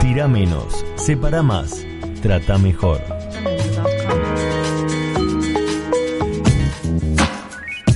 [0.00, 1.84] Tira menos, separa más,
[2.20, 3.00] trata mejor.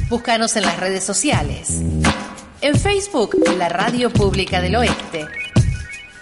[0.08, 1.82] Búscanos en las redes sociales.
[2.60, 5.26] En Facebook, la Radio Pública del Oeste.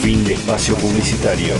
[0.02, 1.54] Fin de espacio publicitario.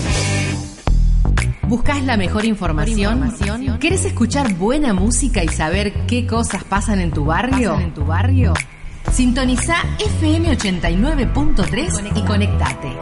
[1.68, 3.32] ¿Buscas la mejor información?
[3.80, 7.80] ¿Querés escuchar buena música y saber qué cosas pasan en tu barrio?
[7.80, 8.52] en tu barrio?
[9.10, 12.92] Sintoniza FM 89.3 y conectate.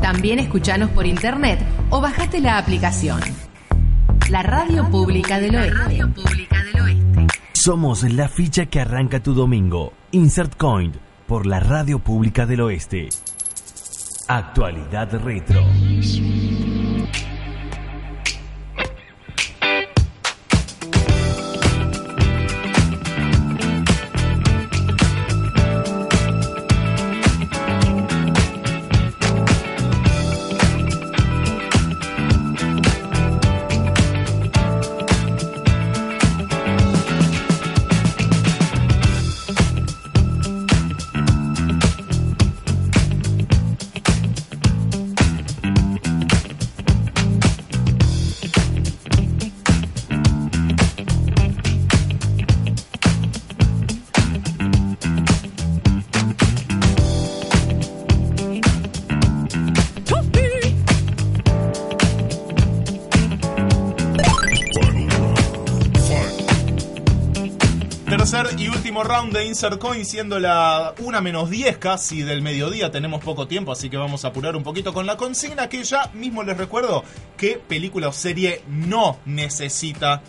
[0.00, 3.20] También escuchanos por internet o bajate la aplicación.
[4.30, 6.04] La Radio Pública del Oeste.
[7.52, 9.92] Somos la ficha que arranca tu domingo.
[10.12, 10.92] Insert Coin
[11.26, 13.08] por la Radio Pública del Oeste.
[14.28, 15.62] Actualidad Retro.
[69.60, 72.90] Round de Insert Coin, siendo la 1 menos 10 casi del mediodía.
[72.90, 75.68] Tenemos poco tiempo, así que vamos a apurar un poquito con la consigna.
[75.68, 77.04] Que ya mismo les recuerdo
[77.36, 80.22] que película o serie no necesita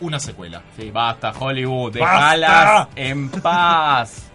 [0.00, 0.62] una secuela.
[0.76, 4.33] Sí, basta, Hollywood, déjalas en paz.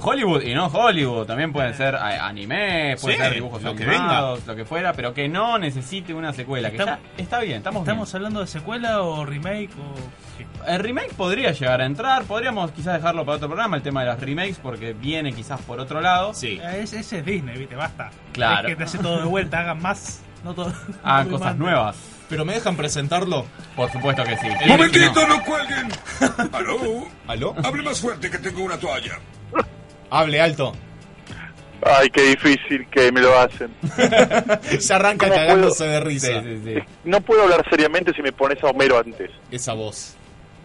[0.00, 3.84] Hollywood y no Hollywood, también pueden ser eh, anime, pueden Sí, ser dibujos lo que
[3.84, 6.70] animados, lo que fuera, pero que no necesite una secuela.
[6.70, 7.90] Que Estamos- ya está bien, estamos, bien.
[7.90, 9.94] ¿Estamos hablando de secuela o remake o
[10.38, 10.46] qué?
[10.66, 14.06] El remake podría llegar a entrar, podríamos quizás dejarlo para otro programa, el tema de
[14.08, 16.32] las remakes, porque viene quizás por otro lado.
[16.34, 16.58] Sí.
[16.62, 18.10] Eh, Ese, es Disney, viste, basta.
[18.32, 18.68] Claro.
[18.68, 20.22] Es que te hace todo de vuelta, hagan más.
[20.44, 20.72] No todo.
[21.04, 21.96] Ah, no cosas nuevas.
[22.30, 23.44] ¿Pero me dejan presentarlo?
[23.74, 24.46] Por supuesto que sí.
[24.68, 25.88] ¡Momentito, no cuelguen!
[26.52, 26.78] ¿Aló?
[27.26, 27.54] ¿Aló?
[27.64, 29.18] Hable más fuerte que tengo una toalla.
[30.10, 30.72] Hable alto.
[31.82, 33.70] Ay, qué difícil que me lo hacen.
[34.80, 35.90] ya arranca ¿Cómo cagándose puedo?
[35.92, 36.42] de risa.
[37.04, 39.30] No puedo hablar seriamente si me pones a Homero antes.
[39.50, 40.14] Esa voz.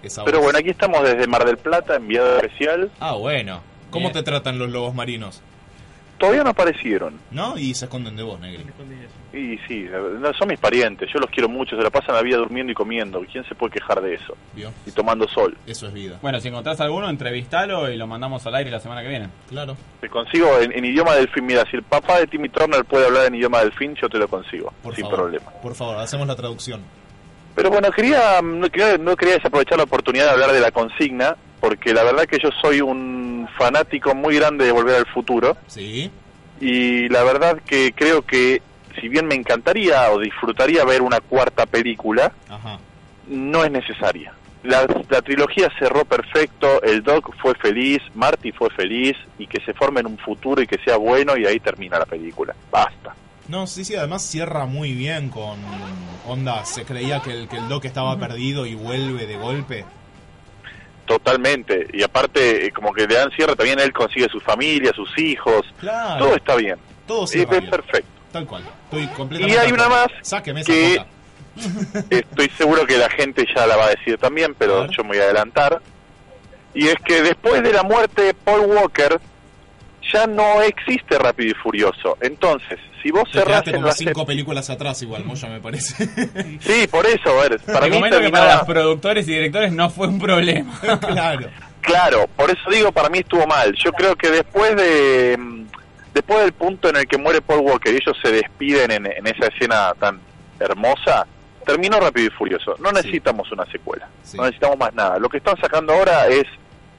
[0.03, 0.45] Esa Pero voz.
[0.47, 2.91] bueno, aquí estamos desde Mar del Plata, enviado especial.
[2.99, 3.61] Ah, bueno.
[3.91, 4.13] ¿Cómo Bien.
[4.13, 5.41] te tratan los lobos marinos?
[6.17, 7.19] Todavía no aparecieron.
[7.31, 7.57] ¿No?
[7.57, 8.65] Y se esconden de vos, Negri.
[9.33, 9.85] Y sí,
[10.19, 12.75] no, son mis parientes, yo los quiero mucho, se la pasan la vida durmiendo y
[12.75, 13.21] comiendo.
[13.29, 14.37] ¿Quién se puede quejar de eso?
[14.53, 14.71] ¿Vio?
[14.85, 15.57] Y tomando sol.
[15.67, 16.17] Eso es vida.
[16.21, 19.29] Bueno, si encontrás alguno, entrevistalo y lo mandamos al aire la semana que viene.
[19.49, 19.75] Claro.
[19.99, 21.45] Te consigo en, en idioma delfín.
[21.45, 24.29] Mira, si el papá de Timmy Turner puede hablar en idioma delfín, yo te lo
[24.29, 25.19] consigo, Por sin favor.
[25.19, 25.51] problema.
[25.61, 26.81] Por favor, hacemos la traducción.
[27.55, 31.35] Pero bueno, quería no, quería no quería desaprovechar la oportunidad de hablar de la consigna,
[31.65, 35.57] porque la verdad que yo soy un fanático muy grande de Volver al Futuro.
[35.65, 36.11] Sí.
[36.61, 38.61] Y la verdad que creo que,
[39.01, 42.77] si bien me encantaría o disfrutaría ver una cuarta película, Ajá.
[43.27, 44.31] no es necesaria.
[44.61, 49.73] La, la trilogía cerró perfecto, el Doc fue feliz, Marty fue feliz, y que se
[49.73, 52.55] forme en un futuro y que sea bueno, y ahí termina la película.
[52.71, 53.15] Basta.
[53.47, 55.57] No, sí, sí, además cierra muy bien con
[56.27, 56.63] onda.
[56.63, 59.85] Se creía que el, que el Doc estaba perdido y vuelve de golpe.
[61.05, 61.87] Totalmente.
[61.93, 65.61] Y aparte, eh, como que le dan cierre, también él consigue su familia, sus hijos.
[65.79, 66.25] Claro.
[66.25, 66.77] Todo está bien.
[67.05, 68.09] Todo es, cierra es perfecto.
[68.31, 68.63] Tal cual.
[68.91, 71.05] Estoy Y hay una más Sáqueme esa que
[72.09, 75.19] estoy seguro que la gente ya la va a decir también, pero yo me voy
[75.19, 75.81] a adelantar.
[76.73, 79.21] Y es que después de la muerte de Paul Walker,
[80.11, 82.17] ya no existe Rápido y Furioso.
[82.19, 85.59] Entonces, si vos Te cerrás quedaste en como la cinco películas atrás igual, Moya, me
[85.59, 86.07] parece.
[86.59, 89.71] Sí, por eso, a ver, para mí comento que terminaba- para los productores y directores
[89.71, 90.73] no fue un problema.
[91.01, 91.47] claro.
[91.81, 93.75] Claro, por eso digo, para mí estuvo mal.
[93.75, 95.37] Yo creo que después de
[96.15, 99.27] después del punto en el que muere Paul Walker y ellos se despiden en, en
[99.27, 100.19] esa escena tan
[100.59, 101.27] hermosa,
[101.63, 102.73] terminó Rápido y Furioso.
[102.79, 105.19] No necesitamos una secuela, no necesitamos más nada.
[105.19, 106.45] Lo que están sacando ahora es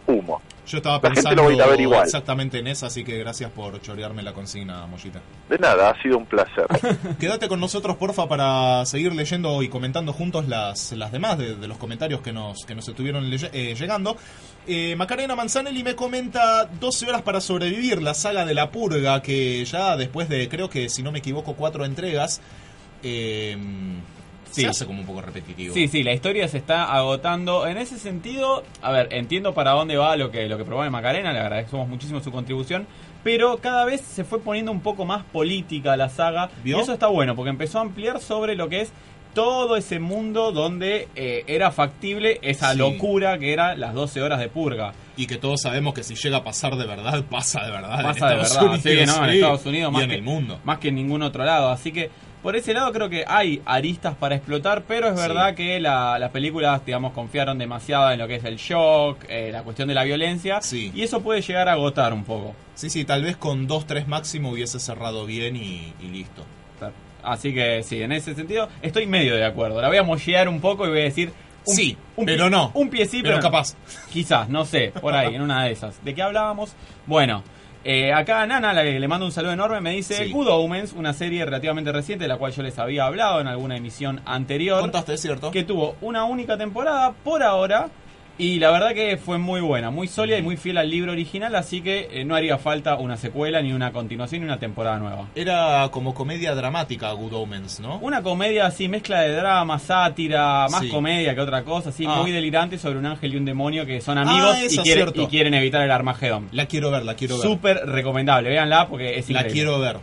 [0.06, 0.40] humo.
[0.66, 2.04] Yo estaba La gente pensando lo va a ir a ver igual.
[2.04, 5.20] exactamente en esa, así que gracias por chorearme la consigna, Mollita.
[5.48, 6.66] De nada, ha sido un placer.
[7.20, 11.68] Quédate con nosotros, porfa, para seguir leyendo y comentando juntos las, las demás de, de
[11.68, 14.16] los comentarios que nos, que nos estuvieron eh, llegando.
[14.66, 19.64] Eh, Macarena Manzanelli me comenta 12 horas para sobrevivir, la saga de la purga, que
[19.64, 22.40] ya después de, creo que si no me equivoco, cuatro entregas,
[23.04, 23.56] eh,
[24.56, 24.62] Sí.
[24.62, 25.72] se hace como un poco repetitivo.
[25.74, 27.66] Sí, sí, la historia se está agotando.
[27.66, 31.32] En ese sentido, a ver, entiendo para dónde va lo que, lo que propone Macarena,
[31.32, 32.86] le agradecemos muchísimo su contribución,
[33.22, 36.78] pero cada vez se fue poniendo un poco más política la saga, ¿Vio?
[36.78, 38.92] y eso está bueno, porque empezó a ampliar sobre lo que es
[39.34, 42.78] todo ese mundo donde eh, era factible esa Sí.
[42.78, 44.94] locura que era las 12 horas de purga.
[45.18, 48.00] Y que todos sabemos que si llega a pasar de verdad, pasa de verdad.
[48.00, 49.24] en Pasa de verdad, Unidos, sí, ¿no?
[49.24, 50.58] En Estados Unidos y más en que, el mundo.
[50.64, 51.68] más que en ningún otro lado.
[51.68, 52.10] Así que
[52.46, 55.26] por ese lado creo que hay aristas para explotar, pero es Sí.
[55.26, 59.50] verdad que la- las películas, digamos, confiaron demasiado en lo que es el shock, eh,
[59.52, 62.54] la cuestión de la violencia, y eso puede llegar a agotar un poco.
[62.76, 66.44] Sí, sí, tal vez con 2-3 máximo hubiese cerrado bien y, y listo.
[67.24, 69.82] Así que sí, en ese sentido estoy medio de acuerdo.
[69.82, 71.32] La voy a mollear un poco y voy a decir...
[71.66, 72.70] Un, Sí, un pero pie- no.
[72.74, 73.74] Un pie sí, Pero pero, capaz.
[74.12, 76.04] Quizás, no sé, por ahí, en una de esas.
[76.04, 76.72] ¿De qué hablábamos?
[77.06, 77.42] Bueno,
[77.88, 80.32] eh, acá Nana, la que le mando un saludo enorme, me dice Sí.
[80.32, 83.76] Good Omens, una serie relativamente reciente de la cual yo les había hablado en alguna
[83.76, 84.80] emisión anterior.
[84.80, 85.50] Contaste, ¿cierto?
[85.50, 87.88] Que tuvo una única temporada por ahora.
[88.38, 91.54] Y la verdad que fue muy buena, muy sólida y muy fiel al libro original,
[91.54, 95.28] así que eh, no haría falta una secuela, ni una continuación, ni una temporada nueva.
[95.34, 97.96] Era como comedia dramática Good Omens, ¿no?
[98.00, 100.90] Una comedia así, mezcla de drama, sátira, más Sí.
[100.90, 102.16] comedia que otra cosa, así, Ah.
[102.20, 105.04] muy delirante sobre un ángel y un demonio que son amigos Ah, y, esa, quieren,
[105.04, 105.22] cierto.
[105.22, 106.48] y quieren evitar el Armagedón.
[106.52, 107.46] La quiero ver, la quiero ver.
[107.46, 109.52] Súper recomendable, véanla porque es La increíble.
[109.54, 109.96] quiero ver.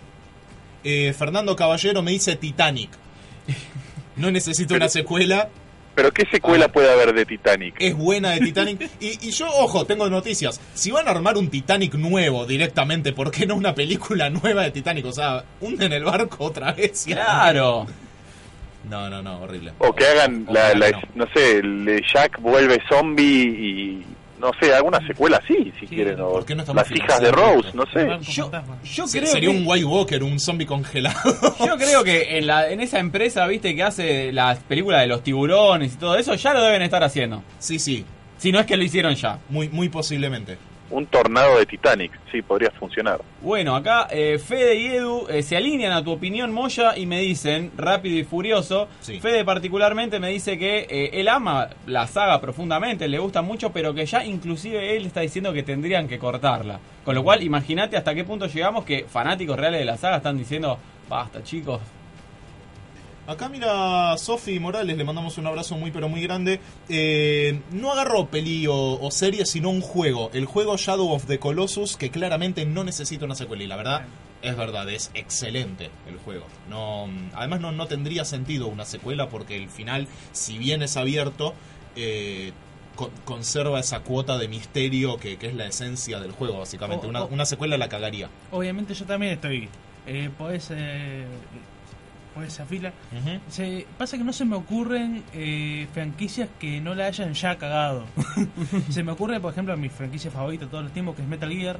[0.83, 2.89] Eh, Fernando Caballero me dice Titanic.
[4.15, 5.49] No necesito una secuela.
[5.95, 7.75] Pero ¿qué secuela puede haber de Titanic?
[7.79, 8.89] Es buena de Titanic.
[8.99, 10.59] Y, y yo, ojo, tengo noticias.
[10.73, 14.71] Si van a armar un Titanic nuevo directamente, ¿por qué no una película nueva de
[14.71, 15.05] Titanic?
[15.05, 17.05] O sea, hunden el barco otra vez.
[17.07, 17.85] y- Claro.
[18.89, 19.71] No, no, no, horrible.
[19.79, 20.73] O que hagan, la,
[21.15, 24.05] no sé, el de Jack vuelve zombie y,
[24.43, 26.19] no sé, alguna secuela sí, si quieren.
[26.19, 28.09] O ¿por qué no las hijas de Rose, no sé.
[28.29, 28.51] Yo,
[28.83, 31.17] yo creo Sería que, un White Walker, un zombie congelado.
[31.65, 35.23] yo creo que en, la, en esa empresa, viste, que hace las películas de los
[35.23, 37.41] tiburones y todo eso, ya lo deben estar haciendo.
[37.57, 38.03] Sí, sí.
[38.37, 39.39] Si no es que lo hicieron ya.
[39.47, 40.57] Muy, muy posiblemente.
[40.93, 43.19] Un tornado de Titanic, sí, podría funcionar.
[43.41, 47.19] Bueno, acá eh, Fede y Edu eh, se alinean a tu opinión, Moya, y me
[47.19, 48.87] dicen, rápido y furioso.
[48.99, 49.19] Sí.
[49.19, 53.95] Fede particularmente me dice que eh, él ama la saga profundamente, le gusta mucho, pero
[53.95, 56.79] que ya inclusive él está diciendo que tendrían que cortarla.
[57.03, 60.37] Con lo cual, imagínate hasta qué punto llegamos que fanáticos reales de la saga están
[60.37, 60.77] diciendo,
[61.09, 61.81] basta chicos.
[63.25, 66.59] Acá mira Sofi Morales, le mandamos un abrazo muy pero muy grande.
[66.89, 70.29] Eh, no agarró peli o, o serie, sino un juego.
[70.33, 73.63] El juego Shadow of the Colossus, que claramente no necesita una secuela.
[73.63, 74.05] Y la verdad,
[74.41, 76.45] es verdad, es excelente el juego.
[76.69, 81.53] No, además no, no tendría sentido una secuela porque el final, si bien es abierto,
[81.95, 82.51] eh,
[82.97, 87.07] con- conserva esa cuota de misterio que, que es la esencia del juego, básicamente.
[87.07, 88.29] Una, una secuela la cagaría.
[88.51, 89.69] Obviamente yo también estoy
[90.07, 90.51] eh, por,
[92.33, 92.91] por esa fila.
[93.49, 98.05] Se, pasa que no se me ocurren eh, franquicias que no la hayan ya cagado.
[98.89, 101.49] se me ocurre, por ejemplo, mi franquicia favorita de todos los tiempos, que es Metal
[101.51, 101.79] Gear.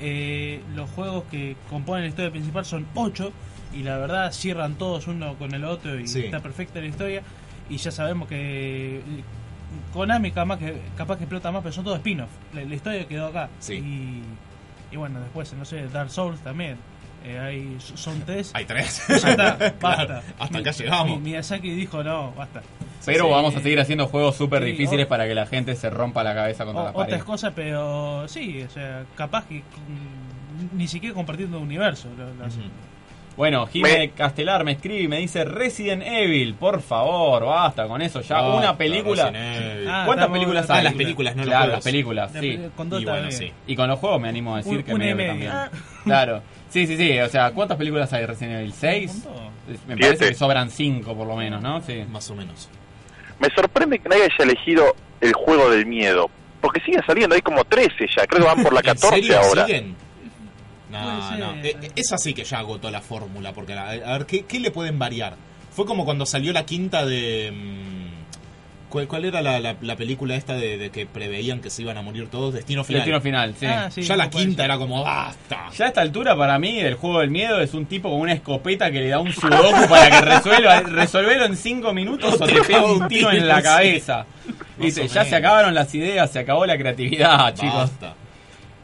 [0.00, 3.32] Eh, los juegos que componen la historia principal son 8
[3.74, 6.20] y la verdad cierran todos uno con el otro y Sí.
[6.20, 7.22] está perfecta la historia.
[7.68, 9.02] Y ya sabemos que
[9.92, 12.30] Konami capaz que, capaz que explota más, pero son todos spin-off.
[12.54, 13.48] La, la historia quedó acá.
[13.58, 13.74] Sí.
[13.74, 14.22] Y,
[14.94, 16.76] y bueno, después, no sé, Dark Souls también.
[17.24, 18.50] Eh, hay, son tres.
[18.54, 19.02] Hay tres.
[19.08, 19.78] Ya está, basta.
[19.78, 21.18] Claro, hasta acá llegamos.
[21.20, 22.62] Mi- Miyazaki dijo, no, basta.
[23.04, 23.30] Pero Sí.
[23.30, 26.22] vamos a seguir haciendo juegos súper Sí, difíciles o- para que la gente se rompa
[26.24, 27.12] la cabeza contra O- la pared.
[27.14, 32.08] otras cosas, pero sí, o sea, capaz que mm, ni siquiera compartiendo universo.
[32.16, 32.44] lo- lo.
[33.38, 38.20] Bueno, Jimé Castelar me escribe y me dice Resident Evil, por favor, basta con eso
[38.20, 38.40] ya.
[38.40, 39.28] Basta, una película.
[39.28, 40.84] Ah, ¿Cuántas estamos- películas Ah, hay?
[40.84, 42.60] las películas, no Claro, las películas, La sí.
[42.76, 43.52] con dos Y bueno, sí.
[43.68, 45.52] Y con los juegos me animo a decir Un- que una me también.
[46.04, 46.42] Claro.
[46.68, 47.18] Sí, sí, sí.
[47.20, 48.72] O sea, ¿cuántas películas hay Resident Evil?
[48.72, 49.24] ¿Seis?
[49.24, 49.52] Un.
[49.68, 50.00] Me Siete.
[50.00, 51.80] parece que sobran cinco por lo menos, ¿no?
[51.80, 52.04] Sí.
[52.10, 52.68] Más o menos.
[53.38, 56.28] Me sorprende que nadie haya elegido el juego del miedo.
[56.60, 59.38] Porque siguen saliendo, hay como 13 ya, creo que van por la ¿En 14 serio
[59.38, 59.64] ahora.
[59.66, 59.94] siguen?
[60.90, 61.54] No, no.
[61.62, 63.52] Eh, eh, esa sí que ya agotó la fórmula.
[63.52, 65.34] Porque, a a ver, ¿qué, qué le pueden variar?
[65.72, 67.52] Fue como cuando salió la quinta de.
[67.54, 68.08] mm,
[68.88, 71.98] ¿Cuál, cuál era la, la- la película esta de, de que preveían que se iban
[71.98, 72.54] a morir todos?
[72.54, 73.00] Destino Final.
[73.00, 73.66] Destino final, sí.
[73.66, 74.64] Ah, sí, ya la quinta ser.
[74.64, 75.66] era como basta.
[75.76, 78.32] Ya a esta altura, para mí, el juego del miedo es un tipo con una
[78.32, 80.80] escopeta que le da un sudoku para que resuelva.
[80.86, 84.24] Resolverlo en cinco minutos o te pega un tiro en la cabeza.
[84.78, 87.74] Dice, ya se acabaron las ideas, se acabó la creatividad, chicos.
[87.74, 88.14] Basta.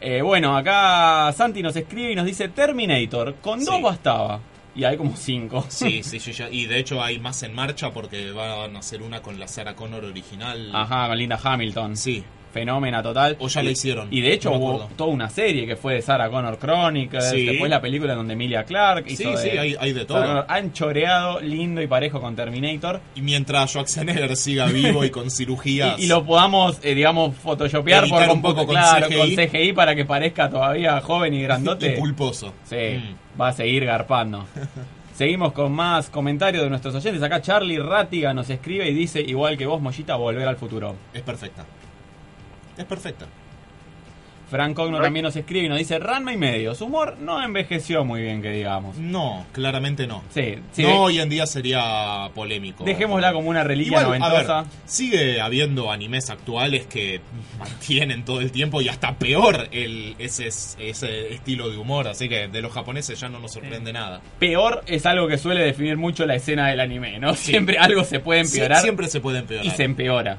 [0.07, 3.67] Eh, bueno, acá Santi nos escribe y nos dice Terminator, con Sí.
[3.67, 4.39] dos bastaba.
[4.77, 5.65] Y hay como cinco.
[5.69, 9.23] Sí, sí, ya- y de hecho hay más en marcha porque van a hacer una
[9.23, 10.71] con la Sarah Connor original.
[10.75, 11.97] Ajá, con Linda Hamilton.
[11.97, 12.23] Sí.
[12.55, 13.37] Fenómena total.
[13.41, 15.95] O ya Y- la hicieron, Y de hecho no hubo toda una serie que fue
[15.95, 17.29] de Sarah Connor Chronicles.
[17.31, 17.45] Sí.
[17.45, 20.21] Después la película donde Emilia Clarke hizo Sí, de sí, hay- hay de todo.
[20.23, 20.47] Connor.
[20.49, 23.01] Han choreado lindo y parejo con Terminator.
[23.17, 25.99] Y mientras Schwarzenegger siga vivo y con cirugías.
[25.99, 29.17] Y, y lo podamos, eh, digamos, photoshopear por un poco con claro, CGI.
[29.19, 31.95] con CGI para que parezca todavía joven y grandote.
[31.97, 32.55] y pulposo.
[32.65, 33.41] Sí, Mm.
[33.41, 34.47] va a seguir garpando.
[35.17, 37.23] Seguimos con más comentarios de nuestros oyentes.
[37.23, 40.95] Acá Charlie Rátiga nos escribe y dice, igual que vos, Mollita, volver al futuro.
[41.13, 41.65] Es perfecta.
[42.77, 43.27] Es perfecta.
[44.51, 46.75] Frank Cogno también nos escribe y nos dice, Ranma y medio.
[46.75, 48.97] Su humor no envejeció muy bien, que digamos.
[48.99, 50.23] No, claramente no.
[50.31, 50.83] Sí, sí.
[50.83, 52.85] no, hoy en día sería polémico.
[52.85, 54.65] Dejémosla como una reliquia Igual, a ver, noventosa.
[54.85, 57.21] sigue habiendo animes actuales que
[57.59, 62.07] mantienen todo el tiempo y hasta peor el, ese, ese estilo de humor.
[62.07, 64.21] Así que de los japoneses ya no nos sorprende nada.
[64.39, 67.35] Peor es algo que suele definir mucho la escena del anime, ¿no?
[67.35, 68.83] Siempre algo se puede empeorar.
[68.83, 69.67] siempre se puede empeorar.
[69.67, 70.39] y se empeora.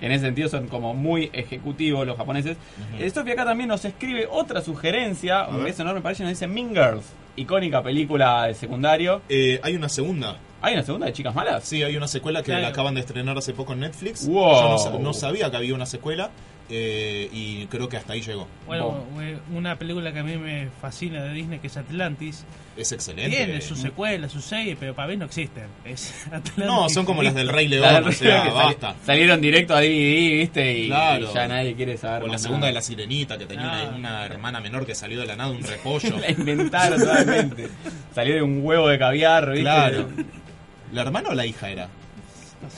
[0.00, 2.56] En ese sentido son como muy ejecutivos los japoneses.
[2.98, 6.46] Eh, Sofía acá también nos escribe otra sugerencia, un beso enorme para ella, nos dice
[6.46, 7.04] Mean Girls,
[7.36, 9.22] icónica película de secundario.
[9.28, 10.36] Eh, hay una segunda.
[10.62, 11.64] ¿Hay una segunda de Chicas Malas?
[11.64, 12.62] Sí, hay una secuela que Claro.
[12.62, 14.26] la acaban de estrenar hace poco en Netflix.
[14.26, 14.78] Wow.
[14.92, 16.30] Yo no sabía que había una secuela
[16.68, 18.48] eh, y creo que hasta ahí llegó.
[18.66, 22.44] Bueno, eh, una película que a mí me fascina de Disney que es Atlantis.
[22.76, 23.34] Es excelente.
[23.36, 25.64] Tiene su secuela, su serie, pero para mí no existen.
[25.84, 26.56] Es Atlantis.
[26.64, 28.94] No, son como las del Rey León, o sea, que sali- basta.
[29.04, 30.78] Salieron directo a DVD, ¿viste?
[30.78, 31.30] Y, Claro.
[31.30, 32.68] y ya nadie quiere saber O la segunda nada.
[32.68, 33.92] de la sirenita, que tenía una, Ah.
[33.96, 36.16] una hermana menor que salió de la nada, un repollo.
[36.20, 37.68] La inventaron totalmente.
[38.14, 39.62] Salió de un huevo de caviar, ¿viste?
[39.62, 40.08] claro.
[40.92, 41.88] ¿La hermana o la hija era?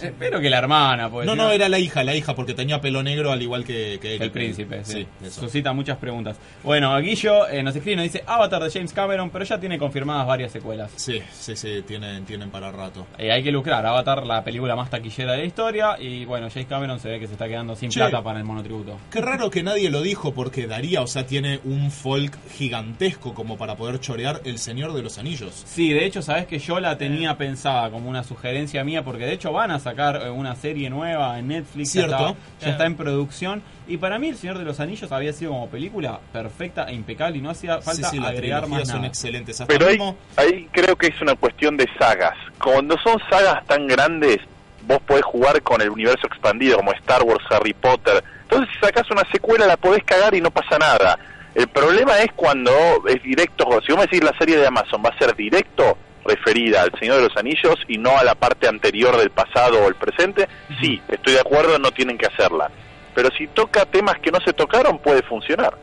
[0.02, 1.26] Espero que la hermana, pues.
[1.26, 4.16] no, no, era la hija, la hija, porque tenía pelo negro al igual que, que
[4.16, 5.06] El príncipe, sí.
[5.24, 5.40] eso.
[5.42, 6.36] Suscita muchas preguntas.
[6.62, 10.26] Bueno, Guillo eh, nos escribe nos dice Avatar de James Cameron, pero ya tiene confirmadas
[10.26, 10.90] varias secuelas.
[10.96, 13.06] Sí, sí, sí, tienen, tienen para rato.
[13.18, 16.68] Eh, hay que lucrar, Avatar, la película más taquillera de la historia, y bueno, James
[16.68, 18.00] Cameron se ve que se está quedando sin Che.
[18.00, 18.98] plata para el monotributo.
[19.10, 23.56] Qué raro que nadie lo dijo porque daría, o sea, tiene un folk gigantesco como
[23.56, 25.62] para poder chorear El Señor de los Anillos.
[25.66, 29.32] Sí, de hecho, sabes que yo la tenía pensada como una sugerencia mía, porque de
[29.32, 32.16] hecho van a sacar eh, una serie nueva en Netflix, ya Cierto.
[32.16, 32.72] está- ya Claro.
[32.72, 36.20] está en producción, y para mí El Señor de los Anillos había sido como película
[36.32, 39.08] perfecta e impecable, y no hacía falta sí, sí, agregar más son nada.
[39.08, 39.60] excelentes.
[39.60, 42.34] Hasta Pero ahí, mismo, ahí creo que es una cuestión de sagas.
[42.62, 44.38] Cuando son sagas tan grandes,
[44.86, 48.22] vos podés jugar con el universo expandido, como Star Wars, Harry Potter.
[48.42, 51.18] Entonces, si sacás una secuela, la podés cagar y no pasa nada.
[51.54, 52.70] El problema es cuando
[53.08, 53.64] es directo.
[53.84, 55.98] Si vos me decís la serie de Amazon va a ser directo
[56.28, 59.88] referida al Señor de los Anillos y no a la parte anterior del pasado o
[59.88, 60.48] el presente,
[60.80, 62.70] sí, estoy de acuerdo, no tienen que hacerla.
[63.14, 65.74] Pero si toca temas que no se tocaron, puede funcionar.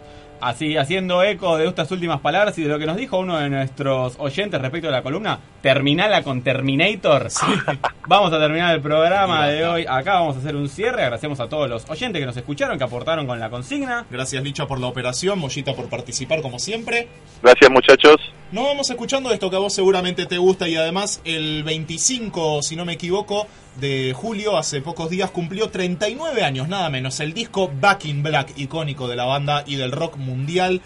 [0.41, 3.49] Así, haciendo eco de estas últimas palabras y de lo que nos dijo uno de
[3.49, 7.29] nuestros oyentes respecto a la columna, terminala con Terminator.
[8.07, 9.85] Vamos a terminar el programa de hoy.
[9.89, 11.01] Acá vamos a hacer un cierre.
[11.01, 14.05] Agradecemos a todos los oyentes que nos escucharon, que aportaron con la consigna.
[14.11, 15.39] Gracias, Licha, por la operación.
[15.39, 17.07] Mollita, por participar, como siempre.
[17.41, 18.17] Gracias, muchachos.
[18.51, 22.75] Nos vamos escuchando esto que a vos seguramente te gusta y además el 25, si
[22.75, 23.47] no me equivoco,
[23.79, 27.19] de julio, hace pocos días, cumplió 39 años, nada menos.
[27.19, 30.81] El disco Back in Black, icónico de la banda y del rock mundial.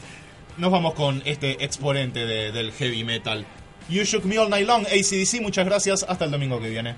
[0.57, 3.45] Nos vamos con este exponente de- del heavy metal.
[3.89, 6.05] You Shook Me All Night Long, ACDC, muchas gracias.
[6.07, 6.95] Hasta el domingo que viene.